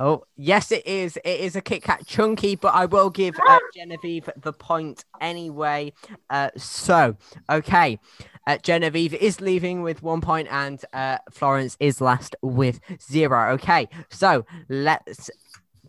Oh, 0.00 0.24
yes, 0.36 0.70
it 0.70 0.86
is. 0.86 1.16
It 1.24 1.40
is 1.40 1.56
a 1.56 1.60
Kit 1.60 1.82
Kat 1.82 2.06
chunky, 2.06 2.54
but 2.54 2.74
I 2.74 2.86
will 2.86 3.10
give 3.10 3.34
uh, 3.48 3.58
Genevieve 3.74 4.30
the 4.36 4.52
point 4.52 5.04
anyway. 5.20 5.92
Uh, 6.30 6.50
so, 6.56 7.16
okay. 7.50 7.98
Uh, 8.46 8.58
Genevieve 8.58 9.14
is 9.14 9.40
leaving 9.40 9.82
with 9.82 10.02
one 10.02 10.20
point, 10.20 10.46
and 10.50 10.82
uh, 10.92 11.18
Florence 11.32 11.76
is 11.80 12.00
last 12.00 12.36
with 12.42 12.78
zero. 13.02 13.50
Okay, 13.54 13.88
so 14.08 14.46
let's 14.68 15.30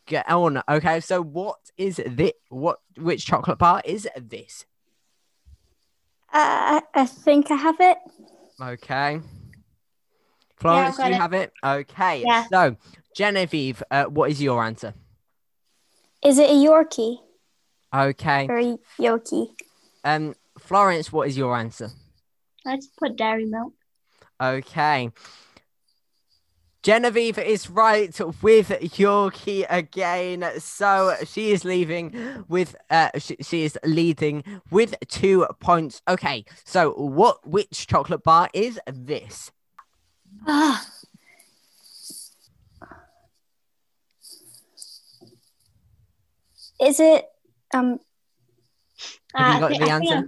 get 0.07 0.27
on. 0.29 0.61
Okay, 0.67 0.99
so 0.99 1.21
what 1.21 1.59
is 1.77 2.01
this? 2.05 2.33
What 2.49 2.79
which 2.97 3.25
chocolate 3.25 3.59
bar 3.59 3.81
is 3.85 4.07
this? 4.17 4.65
Uh, 6.33 6.81
I 6.93 7.05
think 7.05 7.51
I 7.51 7.55
have 7.55 7.77
it. 7.79 7.97
Okay. 8.61 9.21
Florence, 10.57 10.97
do 10.97 11.03
you 11.03 11.09
it. 11.11 11.15
have 11.15 11.33
it? 11.33 11.53
Okay. 11.63 12.23
Yeah. 12.25 12.45
So, 12.51 12.75
Genevieve, 13.15 13.83
uh, 13.91 14.05
what 14.05 14.31
is 14.31 14.41
your 14.41 14.63
answer? 14.63 14.93
Is 16.23 16.37
it 16.37 16.49
a 16.49 16.53
Yorkie 16.53 17.17
Okay. 17.93 18.47
or 18.47 18.57
a 18.59 18.77
Yoki? 18.99 19.47
Um, 20.03 20.35
Florence, 20.57 21.11
what 21.11 21.27
is 21.27 21.37
your 21.37 21.55
answer? 21.55 21.91
I 22.65 22.75
just 22.75 22.95
put 22.97 23.15
dairy 23.15 23.45
milk. 23.45 23.73
Okay. 24.41 25.11
Genevieve 26.81 27.37
is 27.37 27.69
right 27.69 28.17
with 28.41 28.69
Yorkie 28.69 29.65
again. 29.69 30.45
So 30.59 31.13
she 31.25 31.51
is 31.51 31.65
leaving 31.65 32.45
with 32.47 32.75
uh 32.89 33.09
she, 33.17 33.35
she 33.41 33.63
is 33.65 33.77
leading 33.83 34.43
with 34.71 34.95
two 35.09 35.45
points. 35.59 36.01
Okay, 36.07 36.45
so 36.63 36.91
what 36.93 37.45
which 37.45 37.85
chocolate 37.87 38.23
bar 38.23 38.49
is 38.53 38.79
this? 38.87 39.51
Ah. 40.47 40.85
Is 46.81 46.99
it? 46.99 47.25
Um. 47.73 47.99
Have 49.35 49.49
Uh, 49.49 49.53
you 49.53 49.59
got 49.59 49.71
I 49.71 49.73
thi- 49.77 49.79
the 49.85 49.91
I 49.91 49.99
think 49.99 50.11
answer? 50.11 50.27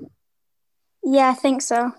Yeah, 1.03 1.29
I 1.29 1.33
think 1.33 1.61
so. 1.61 1.91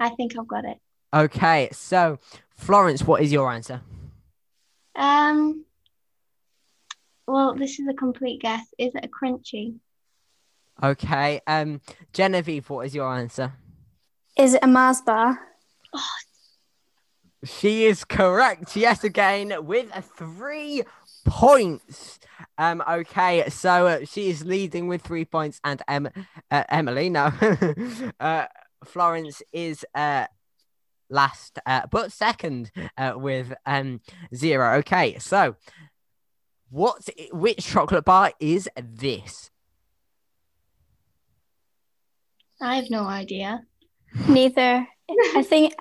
I've- 0.00 0.16
think 0.16 0.36
I've 0.38 0.48
got 0.48 0.64
it. 0.64 0.78
Okay, 1.14 1.68
so 1.72 2.18
Florence, 2.56 3.02
what 3.04 3.22
is 3.22 3.30
your 3.32 3.50
answer? 3.52 3.82
Um. 4.96 5.64
Well, 7.26 7.54
this 7.54 7.78
is 7.78 7.86
a 7.88 7.94
complete 7.94 8.40
guess. 8.42 8.66
Is 8.78 8.94
it 8.94 9.04
a 9.04 9.08
crunchy? 9.08 9.78
Okay, 10.82 11.40
um 11.46 11.80
Genevieve, 12.12 12.68
what 12.70 12.86
is 12.86 12.94
your 12.94 13.12
answer? 13.14 13.52
Is 14.36 14.54
it 14.54 14.64
a 14.64 14.66
Mars 14.66 15.00
bar? 15.02 15.38
She 17.44 17.84
is 17.84 18.04
correct 18.04 18.76
Yes, 18.76 19.04
again 19.04 19.66
with 19.66 19.90
three 20.16 20.82
points. 21.24 22.18
Um, 22.62 22.80
okay, 22.88 23.50
so 23.50 23.88
uh, 23.88 24.04
she 24.04 24.30
is 24.30 24.44
leading 24.44 24.86
with 24.86 25.02
three 25.02 25.24
points, 25.24 25.60
and 25.64 25.82
em- 25.88 26.10
uh, 26.48 26.62
Emily, 26.68 27.10
no, 27.10 27.32
uh, 28.20 28.46
Florence 28.84 29.42
is 29.52 29.84
uh 29.96 30.26
last, 31.10 31.58
uh, 31.66 31.82
but 31.90 32.12
second 32.12 32.70
uh, 32.96 33.14
with 33.16 33.52
um 33.66 34.00
zero. 34.32 34.76
Okay, 34.78 35.18
so 35.18 35.56
what? 36.70 37.08
Which 37.32 37.66
chocolate 37.66 38.04
bar 38.04 38.32
is 38.38 38.68
this? 38.80 39.50
I 42.60 42.76
have 42.76 42.90
no 42.90 43.02
idea. 43.06 43.62
Neither. 44.28 44.86
I 45.34 45.42
think 45.42 45.74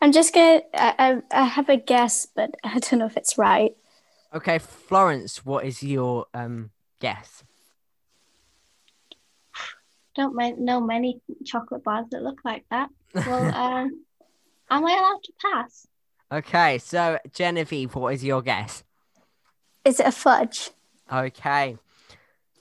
I'm 0.00 0.10
just 0.10 0.32
gonna. 0.32 0.62
I, 0.72 0.94
I 0.98 1.42
I 1.42 1.44
have 1.44 1.68
a 1.68 1.76
guess, 1.76 2.26
but 2.34 2.54
I 2.64 2.78
don't 2.78 2.98
know 3.00 3.06
if 3.06 3.18
it's 3.18 3.36
right. 3.36 3.72
Okay, 4.34 4.58
Florence, 4.58 5.44
what 5.44 5.64
is 5.64 5.82
your 5.82 6.26
um 6.34 6.70
guess? 7.00 7.44
Don't 10.16 10.34
ma- 10.34 10.52
know 10.58 10.80
many 10.80 11.20
chocolate 11.44 11.84
bars 11.84 12.06
that 12.10 12.22
look 12.22 12.40
like 12.44 12.64
that. 12.70 12.88
Well, 13.14 13.48
um, 13.54 14.04
am 14.70 14.86
I 14.86 14.92
allowed 14.92 15.22
to 15.24 15.32
pass? 15.40 15.86
Okay, 16.32 16.78
so 16.78 17.18
Genevieve, 17.32 17.94
what 17.94 18.14
is 18.14 18.24
your 18.24 18.42
guess? 18.42 18.82
Is 19.84 20.00
it 20.00 20.06
a 20.06 20.12
fudge? 20.12 20.70
Okay. 21.12 21.76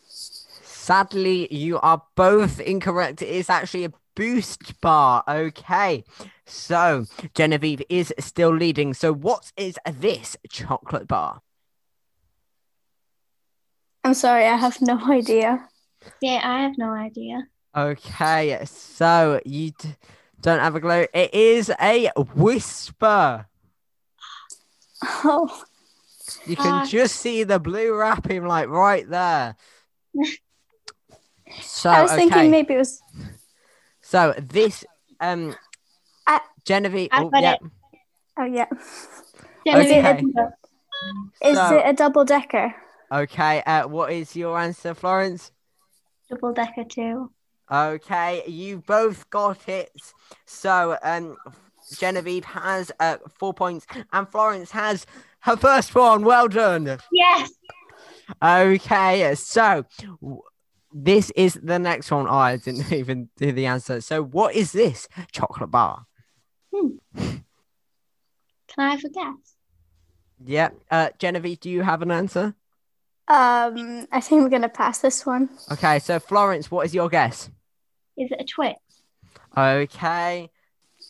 Sadly, 0.06 1.54
you 1.54 1.80
are 1.80 2.04
both 2.16 2.60
incorrect. 2.60 3.22
It 3.22 3.30
is 3.30 3.50
actually 3.50 3.86
a 3.86 3.94
boost 4.16 4.80
bar. 4.82 5.24
Okay. 5.28 6.04
So, 6.46 7.06
Genevieve 7.34 7.82
is 7.90 8.14
still 8.20 8.54
leading. 8.54 8.94
So, 8.94 9.14
what 9.14 9.54
is 9.56 9.78
this 9.90 10.36
chocolate 10.50 11.08
bar? 11.08 11.42
I'm 14.04 14.14
sorry, 14.14 14.46
I 14.46 14.56
have 14.58 14.82
no 14.82 15.00
idea. 15.12 15.68
Yeah, 16.22 16.42
I 16.44 16.62
have 16.64 16.78
no 16.78 16.92
idea. 16.92 17.48
Okay. 17.76 18.60
So, 18.66 19.40
you 19.46 19.72
d- 19.72 19.96
don't 20.42 20.60
have 20.60 20.76
a 20.76 20.82
clue. 20.82 21.08
It 21.14 21.34
is 21.34 21.72
a 21.82 22.10
whisper. 22.36 23.46
Oh, 25.04 25.64
You 26.46 26.56
can 26.56 26.68
Ah. 26.82 26.86
just 26.86 27.18
see 27.18 27.44
the 27.44 27.60
blue 27.60 27.94
wrapping, 27.94 28.46
like 28.46 28.70
right 28.70 29.08
there. 29.10 29.56
So, 31.62 31.90
I 31.90 32.02
was 32.02 32.12
okay. 32.12 32.22
thinking 32.22 32.50
maybe 32.50 32.74
it 32.74 32.78
was. 32.80 33.00
So, 34.02 34.34
this, 34.40 34.84
um, 35.20 35.56
I- 36.26 36.42
Genevieve. 36.66 37.10
I've 37.12 37.26
oh, 37.26 37.30
yeah. 37.40 37.54
it. 37.54 37.60
Oh 38.40 38.44
yeah. 38.46 38.66
Genevieve, 39.68 40.06
Okay. 40.06 41.52
Is 41.52 41.58
So- 41.58 41.78
it 41.78 41.84
a 41.86 41.94
double 41.94 42.26
decker? 42.26 42.74
Okay, 43.14 43.62
uh, 43.68 43.88
what 43.88 44.12
is 44.12 44.36
your 44.36 44.58
answer, 44.58 44.96
Florence? 44.96 45.52
double 46.32 46.52
decker 46.52 46.84
two. 46.84 47.32
Okay, 47.72 48.44
you 48.48 48.80
both 48.80 49.30
got 49.30 49.70
it. 49.70 49.92
So, 50.48 50.98
um, 51.04 51.38
Genevieve 52.00 52.46
has 52.46 52.92
uh, 53.00 53.18
four 53.38 53.54
points, 53.54 53.86
and 54.12 54.28
Florence 54.28 54.72
has 54.72 55.06
her 55.42 55.56
first 55.56 55.94
one. 55.94 56.24
Well 56.24 56.48
done. 56.48 56.98
Yes. 57.12 57.52
Okay, 58.42 59.36
so 59.36 59.86
this 60.92 61.30
is 61.36 61.60
the 61.62 61.78
next 61.78 62.10
one. 62.10 62.26
Oh, 62.28 62.34
I 62.34 62.58
didn't 62.58 62.92
even 62.92 63.30
do 63.38 63.52
the 63.52 63.68
answer. 63.68 64.02
So, 64.02 64.24
what 64.24 64.56
is 64.56 64.72
this 64.72 65.08
chocolate 65.32 65.70
bar? 65.70 66.08
Can 66.74 67.40
I 68.80 68.90
have 68.90 69.04
a 69.04 69.10
guess? 69.10 69.56
Yeah, 70.44 70.70
uh, 70.90 71.10
Genevieve, 71.20 71.60
do 71.60 71.70
you 71.70 71.84
have 71.84 72.02
an 72.02 72.10
answer? 72.10 72.56
Um, 73.28 74.08
I 74.12 74.20
think 74.20 74.44
we're 74.44 74.50
gonna 74.50 74.70
pass 74.70 75.00
this 75.00 75.26
one. 75.26 75.50
Okay, 75.72 76.00
so 76.00 76.20
Florence, 76.20 76.70
what 76.70 76.86
is 76.86 76.94
your 76.94 77.10
guess? 77.10 77.50
Is 78.18 78.32
it 78.32 78.42
a 78.42 78.44
Twix? 78.44 78.80
Okay. 79.58 80.50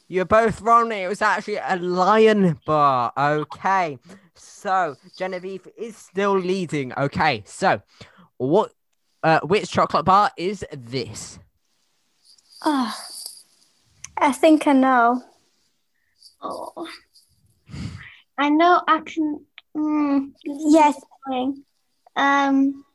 You're 0.08 0.26
both 0.26 0.62
wrong. 0.62 0.92
It 0.92 1.08
was 1.08 1.22
actually 1.22 1.58
a 1.58 1.76
lion 1.78 2.60
bar. 2.66 3.12
Okay. 3.18 3.98
So 4.36 4.96
Genevieve 5.18 5.68
is 5.78 5.96
still 5.98 6.38
leading. 6.38 6.94
Okay. 6.94 7.44
So 7.46 7.82
what 8.38 8.72
uh 9.24 9.40
which 9.42 9.72
chocolate 9.72 10.06
bar 10.06 10.32
is 10.38 10.64
this? 10.72 11.40
Oh, 12.66 12.94
I 14.18 14.32
think 14.32 14.68
I 14.68 14.74
know. 14.74 15.24
Oh. 16.42 16.88
I 18.38 18.50
know 18.50 18.82
I 18.88 19.00
can. 19.00 19.46
Mm, 19.76 20.34
Yes. 20.44 21.00
annoying. 21.26 21.64
Um. 22.16 22.86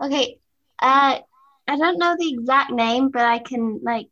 Okay. 0.00 0.38
Uh, 0.80 1.20
I 1.66 1.76
don't 1.76 1.98
know 1.98 2.14
the 2.18 2.32
exact 2.34 2.70
name, 2.72 3.08
but 3.08 3.22
I 3.22 3.38
can 3.38 3.80
like 3.82 4.08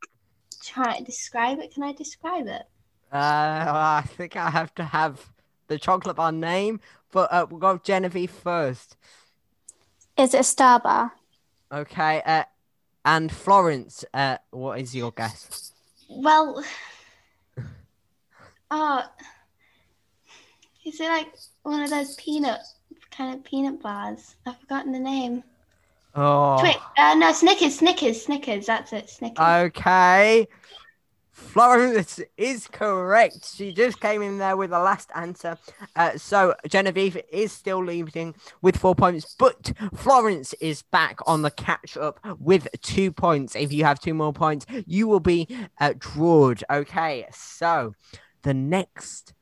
try 0.63 0.99
to 0.99 1.05
describe 1.05 1.59
it. 1.59 1.75
Can 1.75 1.83
I 1.83 1.93
describe 1.93 2.47
it? 2.47 2.63
Uh 3.13 3.99
I 3.99 4.05
think 4.07 4.37
I 4.37 4.51
have 4.51 4.75
to 4.77 4.85
have 4.85 5.31
the 5.69 5.79
chocolate 5.79 6.17
bar 6.17 6.33
name, 6.33 6.81
but 7.11 7.31
uh 7.33 7.47
we'll 7.49 7.61
go 7.61 7.75
with 7.75 7.85
Genevieve 7.85 8.31
first. 8.31 8.97
Is 10.17 10.35
it 10.35 10.41
a 10.41 10.45
star 10.45 10.81
bar? 10.81 11.13
Okay, 11.71 12.23
uh 12.25 12.45
and 13.05 13.31
Florence, 13.31 14.05
uh 14.15 14.39
what 14.51 14.81
is 14.81 14.95
your 14.95 15.13
guess? 15.13 15.73
Well. 16.09 16.65
Uh, 18.71 19.03
is 20.87 20.99
it 20.99 21.09
like 21.09 21.29
one 21.63 21.83
of 21.83 21.91
those 21.91 22.15
peanut 22.15 22.61
kind 23.13 23.35
of 23.35 23.45
peanut 23.45 23.81
bars? 23.83 24.37
I've 24.47 24.59
forgotten 24.59 24.93
the 24.93 24.99
name. 24.99 25.45
Oh 26.15 26.59
Twix. 26.61 26.79
Uh, 26.99 27.15
no, 27.15 27.33
Snickers. 27.33 27.79
Snickers. 27.79 28.25
Snickers. 28.25 28.67
That's 28.67 28.93
it. 28.93 29.09
Snickers. 29.09 29.39
Okay. 29.39 30.49
Florence 31.33 32.21
is 32.37 32.69
correct. 32.69 33.55
She 33.55 33.73
just 33.73 34.01
came 34.01 34.23
in 34.23 34.39
there 34.39 34.57
with 34.57 34.71
the 34.71 34.79
last 34.79 35.11
answer. 35.15 35.59
Uh, 35.97 36.17
so 36.17 36.55
Genevieve 36.69 37.21
is 37.31 37.53
still 37.53 37.85
leading 37.85 38.35
with 38.61 38.77
four 38.77 38.95
points, 38.95 39.35
but 39.39 39.73
Florence 39.95 40.55
is 40.61 40.83
back 40.83 41.19
on 41.27 41.43
the 41.43 41.51
catch 41.51 41.97
up 41.97 42.21
with 42.39 42.69
two 42.83 43.13
points. 43.13 43.57
If 43.57 43.73
you 43.73 43.85
have 43.85 43.99
two 43.99 44.15
more 44.15 44.33
points, 44.33 44.67
you 44.87 45.09
will 45.09 45.21
be 45.21 45.49
uh, 45.81 45.95
drawed. 45.99 46.63
Okay, 46.71 47.27
so 47.33 47.95
the 48.43 48.55
next. 48.55 49.33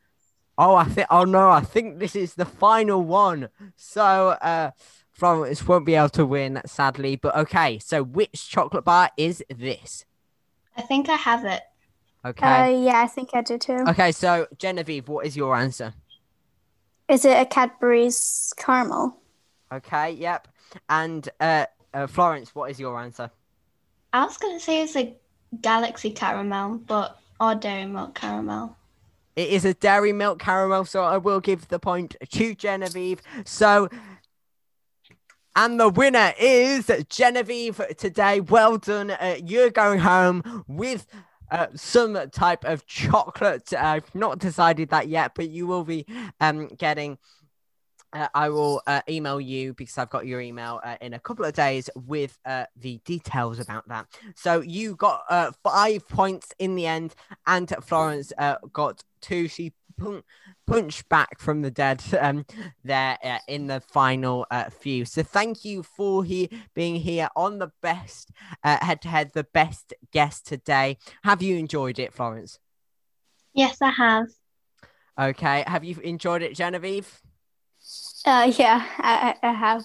Oh, 0.61 0.75
I 0.77 0.85
think. 0.85 1.07
Oh 1.09 1.25
no, 1.25 1.51
I 1.51 1.62
think 1.62 1.99
this 1.99 2.14
is 2.14 2.35
the 2.35 2.44
final 2.44 3.03
one. 3.03 3.49
So 3.77 4.37
uh, 4.42 4.73
Florence 5.11 5.66
won't 5.66 5.87
be 5.87 5.94
able 5.94 6.11
to 6.11 6.27
win, 6.27 6.61
sadly. 6.66 7.16
But 7.16 7.35
okay, 7.35 7.79
so 7.79 8.03
which 8.03 8.51
chocolate 8.51 8.85
bar 8.85 9.11
is 9.16 9.42
this? 9.49 10.05
I 10.77 10.83
think 10.83 11.09
I 11.09 11.16
have 11.16 11.46
it. 11.46 11.62
Okay. 12.27 12.46
Uh, 12.46 12.79
yeah, 12.79 13.01
I 13.01 13.07
think 13.07 13.31
I 13.33 13.40
do 13.40 13.57
too. 13.57 13.85
okay, 13.88 14.12
so 14.12 14.46
Genevieve, 14.59 15.09
what 15.09 15.25
is 15.25 15.35
your 15.35 15.57
answer? 15.57 15.94
Is 17.09 17.25
it 17.25 17.40
a 17.40 17.46
Cadbury's 17.46 18.53
caramel? 18.59 19.16
Okay, 19.73 20.12
yep. 20.12 20.46
And 20.90 21.27
uh, 21.40 21.64
uh 21.94 22.07
Florence, 22.07 22.55
what 22.55 22.70
is 22.70 22.79
your 22.79 23.01
answer? 23.01 23.31
I 24.12 24.27
was 24.27 24.37
gonna 24.37 24.61
say 24.61 24.83
it's 24.83 24.94
a 24.94 25.16
Galaxy 25.62 26.11
caramel, 26.11 26.83
but 26.87 27.18
or 27.40 27.55
Dairy 27.55 27.87
Milk 27.87 28.14
caramel. 28.14 28.77
It 29.37 29.49
is 29.49 29.64
a 29.64 29.75
dairy 29.75 30.12
milk 30.12 30.38
caramel, 30.38 30.85
so 30.85 31.03
I 31.03 31.16
will 31.16 31.40
give 31.40 31.69
the 31.69 31.79
point 31.79 32.16
to 32.31 32.55
Genevieve. 32.55 33.23
So, 33.45 33.88
and 35.57 35.79
the 35.79 35.88
winner 35.88 36.33
is 36.38 36.90
Genevieve 37.09 37.81
today. 37.97 38.40
Well 38.40 38.79
done. 38.79 39.11
Uh, 39.12 39.37
you're 39.45 39.71
going 39.71 40.01
home 40.01 40.64
with 40.66 41.07
uh, 41.51 41.69
some 41.75 42.19
type 42.31 42.64
of 42.64 42.87
chocolate. 42.87 43.73
I've 43.73 44.14
not 44.14 44.38
decided 44.38 44.90
that 44.90 45.09
yet, 45.09 45.33
but 45.35 45.49
you 45.49 45.66
will 45.66 45.85
be 45.85 46.07
um, 46.40 46.69
getting. 46.79 47.19
Uh, 48.12 48.29
I 48.35 48.49
will 48.49 48.83
uh, 48.87 49.03
email 49.09 49.40
you 49.40 49.75
because 49.75 49.96
I've 49.96 50.11
got 50.11 50.27
your 50.27 50.40
email 50.40 50.81
uh, 50.83 50.96
in 51.01 51.14
a 51.14 51.20
couple 51.20 51.44
of 51.44 51.55
days 51.55 51.88
with 51.94 52.37
uh, 52.44 52.64
the 52.77 53.01
details 53.05 53.61
about 53.61 53.87
that. 53.88 54.07
So 54.35 54.61
you 54.61 54.96
got 54.96 55.23
uh, 55.29 55.53
five 55.62 56.09
points 56.09 56.53
in 56.59 56.75
the 56.75 56.87
end, 56.87 57.14
and 57.46 57.73
Florence 57.83 58.33
uh, 58.37 58.57
got 58.73 59.05
two. 59.20 59.46
She 59.46 59.73
pun- 59.96 60.25
punched 60.66 61.09
back 61.09 61.38
from 61.38 61.62
the 61.62 61.70
dead 61.70 62.03
um, 62.20 62.44
there 62.83 63.16
uh, 63.23 63.38
in 63.46 63.68
the 63.68 63.81
final 63.81 64.46
uh, 64.51 64.70
few. 64.70 65.05
So 65.05 65.23
thank 65.23 65.64
you 65.64 65.85
for 65.85 66.25
he- 66.25 66.51
being 66.75 66.96
here 66.96 67.29
on 67.37 67.59
the 67.59 67.70
best 67.81 68.31
head 68.64 69.03
to 69.03 69.09
head, 69.09 69.31
the 69.35 69.44
best 69.44 69.94
guest 70.12 70.46
today. 70.46 70.99
Have 71.23 71.42
you 71.42 71.57
enjoyed 71.57 71.99
it, 72.01 72.12
Florence? 72.12 72.59
Yes, 73.53 73.79
I 73.83 73.90
have. 73.90 74.27
Okay. 75.18 75.64
Have 75.66 75.85
you 75.85 75.96
enjoyed 76.03 76.42
it, 76.42 76.55
Genevieve? 76.55 77.20
Uh, 78.24 78.52
yeah, 78.56 78.87
I, 78.98 79.35
I 79.42 79.52
have. 79.52 79.85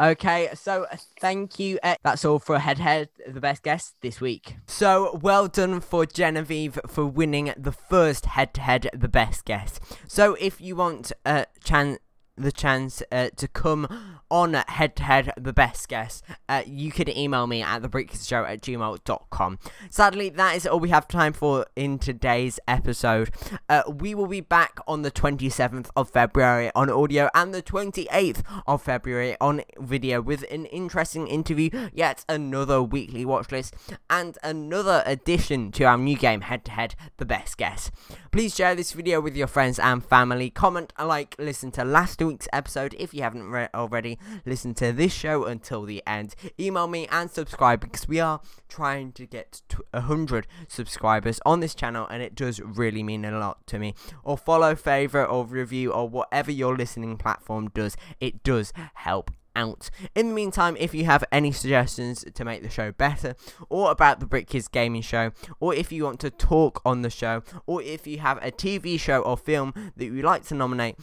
Okay, 0.00 0.48
so 0.54 0.86
uh, 0.90 0.96
thank 1.20 1.58
you. 1.58 1.78
That's 2.02 2.24
all 2.24 2.38
for 2.38 2.58
Head 2.58 2.78
Head, 2.78 3.08
the 3.26 3.40
best 3.40 3.62
guest 3.62 3.94
this 4.00 4.20
week. 4.20 4.56
So 4.66 5.18
well 5.22 5.48
done 5.48 5.80
for 5.80 6.06
Genevieve 6.06 6.78
for 6.86 7.04
winning 7.06 7.52
the 7.56 7.72
first 7.72 8.26
Head 8.26 8.54
to 8.54 8.60
Head, 8.62 8.88
the 8.94 9.08
best 9.08 9.44
guest. 9.44 9.80
So 10.08 10.34
if 10.40 10.60
you 10.60 10.76
want 10.76 11.12
a 11.24 11.46
chance, 11.62 11.98
the 12.36 12.52
chance 12.52 13.02
uh, 13.12 13.28
to 13.36 13.48
come 13.48 13.86
on 14.30 14.54
head 14.54 14.96
to 14.96 15.02
head 15.02 15.32
the 15.36 15.52
best 15.52 15.88
guest 15.88 16.24
uh, 16.48 16.62
you 16.66 16.90
can 16.90 17.08
email 17.16 17.46
me 17.46 17.62
at 17.62 17.82
thebritkidsshow 17.82 18.48
at 18.48 18.60
gmail.com 18.60 19.58
sadly 19.88 20.28
that 20.28 20.56
is 20.56 20.66
all 20.66 20.80
we 20.80 20.88
have 20.88 21.06
time 21.06 21.32
for 21.32 21.66
in 21.76 21.98
today's 21.98 22.58
episode. 22.66 23.30
Uh, 23.68 23.82
we 23.86 24.14
will 24.14 24.26
be 24.26 24.40
back 24.40 24.78
on 24.86 25.02
the 25.02 25.10
27th 25.10 25.90
of 25.96 26.10
february 26.10 26.70
on 26.74 26.90
audio 26.90 27.28
and 27.34 27.54
the 27.54 27.62
28th 27.62 28.42
of 28.66 28.82
february 28.82 29.36
on 29.40 29.62
video 29.78 30.20
with 30.20 30.44
an 30.50 30.66
interesting 30.66 31.26
interview 31.28 31.70
yet 31.92 32.24
another 32.28 32.82
weekly 32.82 33.24
watch 33.24 33.52
list 33.52 33.74
and 34.10 34.38
another 34.42 35.02
addition 35.06 35.70
to 35.70 35.84
our 35.84 35.96
new 35.96 36.16
game 36.16 36.42
head 36.42 36.64
to 36.64 36.72
head 36.72 36.94
the 37.18 37.24
best 37.24 37.56
guest 37.56 37.90
please 38.36 38.54
share 38.54 38.74
this 38.74 38.92
video 38.92 39.18
with 39.18 39.34
your 39.34 39.46
friends 39.46 39.78
and 39.78 40.04
family. 40.04 40.50
Comment 40.50 40.92
like 40.98 41.34
listen 41.38 41.70
to 41.70 41.84
last 41.84 42.20
week's 42.26 42.48
episode. 42.52 42.94
If 42.98 43.14
you 43.14 43.22
haven't 43.22 43.50
re- 43.50 43.68
already 43.74 44.18
listen 44.44 44.74
to 44.74 44.92
this 44.92 45.12
show 45.12 45.44
until 45.44 45.82
the 45.82 46.02
end. 46.06 46.34
Email 46.58 46.86
me 46.86 47.06
and 47.10 47.30
subscribe 47.30 47.80
because 47.80 48.08
we 48.08 48.20
are 48.20 48.40
trying 48.68 49.12
to 49.12 49.26
get 49.26 49.62
to 49.68 49.84
100 49.92 50.46
subscribers 50.68 51.40
on 51.46 51.60
this 51.60 51.74
channel 51.74 52.06
and 52.06 52.22
it 52.22 52.34
does 52.34 52.60
really 52.60 53.02
mean 53.02 53.24
a 53.24 53.38
lot 53.38 53.66
to 53.68 53.78
me. 53.78 53.94
Or 54.22 54.36
follow 54.36 54.74
favorite 54.74 55.26
or 55.26 55.44
review 55.44 55.92
or 55.92 56.08
whatever 56.08 56.50
your 56.50 56.76
listening 56.76 57.16
platform 57.16 57.68
does. 57.68 57.96
It 58.20 58.42
does 58.42 58.72
help 58.94 59.30
out. 59.56 59.90
In 60.14 60.28
the 60.28 60.34
meantime, 60.34 60.76
if 60.78 60.94
you 60.94 61.06
have 61.06 61.24
any 61.32 61.50
suggestions 61.50 62.24
to 62.32 62.44
make 62.44 62.62
the 62.62 62.70
show 62.70 62.92
better, 62.92 63.34
or 63.68 63.90
about 63.90 64.20
the 64.20 64.26
Brit 64.26 64.46
Kids 64.46 64.68
Gaming 64.68 65.02
Show, 65.02 65.32
or 65.58 65.74
if 65.74 65.90
you 65.90 66.04
want 66.04 66.20
to 66.20 66.30
talk 66.30 66.80
on 66.84 67.02
the 67.02 67.10
show, 67.10 67.42
or 67.66 67.82
if 67.82 68.06
you 68.06 68.18
have 68.18 68.38
a 68.42 68.52
TV 68.52 69.00
show 69.00 69.22
or 69.22 69.36
film 69.36 69.72
that 69.96 70.04
you'd 70.04 70.24
like 70.24 70.44
to 70.46 70.54
nominate 70.54 70.96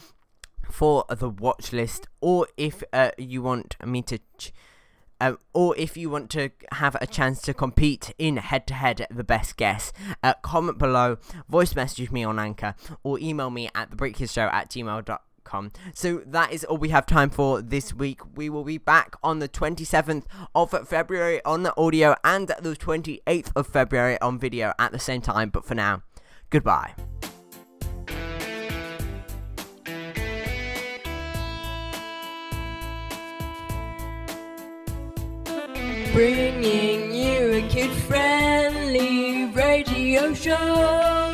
for 0.74 1.04
the 1.08 1.28
watch 1.28 1.72
list, 1.72 2.08
or 2.20 2.48
if 2.56 2.82
uh, 2.92 3.10
you 3.16 3.42
want 3.42 3.76
me 3.86 4.02
to. 4.02 4.18
Ch- 4.38 4.52
um, 5.20 5.38
or 5.54 5.76
if 5.78 5.96
you 5.96 6.10
want 6.10 6.28
to 6.30 6.50
have 6.72 6.96
a 7.00 7.06
chance 7.06 7.40
to 7.42 7.54
compete 7.54 8.12
in 8.18 8.36
head 8.36 8.66
to 8.66 8.74
head 8.74 9.06
the 9.08 9.22
best 9.22 9.56
guess, 9.56 9.92
uh, 10.24 10.34
comment 10.42 10.76
below, 10.76 11.18
voice 11.48 11.76
message 11.76 12.10
me 12.10 12.24
on 12.24 12.40
Anchor, 12.40 12.74
or 13.04 13.20
email 13.20 13.48
me 13.48 13.70
at 13.76 13.92
thebritkidsshow 13.92 14.52
at 14.52 14.68
gmail.com. 14.70 15.70
So 15.94 16.22
that 16.26 16.52
is 16.52 16.64
all 16.64 16.78
we 16.78 16.88
have 16.88 17.06
time 17.06 17.30
for 17.30 17.62
this 17.62 17.94
week. 17.94 18.20
We 18.34 18.50
will 18.50 18.64
be 18.64 18.76
back 18.76 19.14
on 19.22 19.38
the 19.38 19.48
27th 19.48 20.24
of 20.52 20.88
February 20.88 21.42
on 21.44 21.62
the 21.62 21.74
audio 21.80 22.16
and 22.24 22.48
the 22.48 22.74
28th 22.74 23.52
of 23.54 23.68
February 23.68 24.20
on 24.20 24.40
video 24.40 24.74
at 24.80 24.90
the 24.90 24.98
same 24.98 25.20
time. 25.20 25.50
But 25.50 25.64
for 25.64 25.76
now, 25.76 26.02
goodbye. 26.50 26.94
Bringing 36.14 37.12
you 37.12 37.54
a 37.54 37.68
kid 37.68 37.90
friendly 37.90 39.46
radio 39.46 40.32
show. 40.32 41.32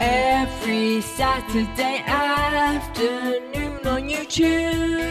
Every 0.00 1.00
Saturday 1.00 2.04
afternoon 2.06 3.84
on 3.84 4.08
YouTube. 4.08 5.10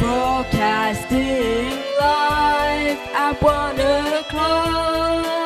Broadcasting 0.00 1.70
live 2.00 2.98
at 3.14 3.40
one 3.40 3.78
o'clock. 3.78 5.41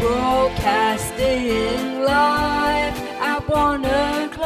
broadcasting 0.00 2.02
live 2.02 2.98
at 3.20 3.48
one 3.48 3.84
o'clock. 3.84 4.37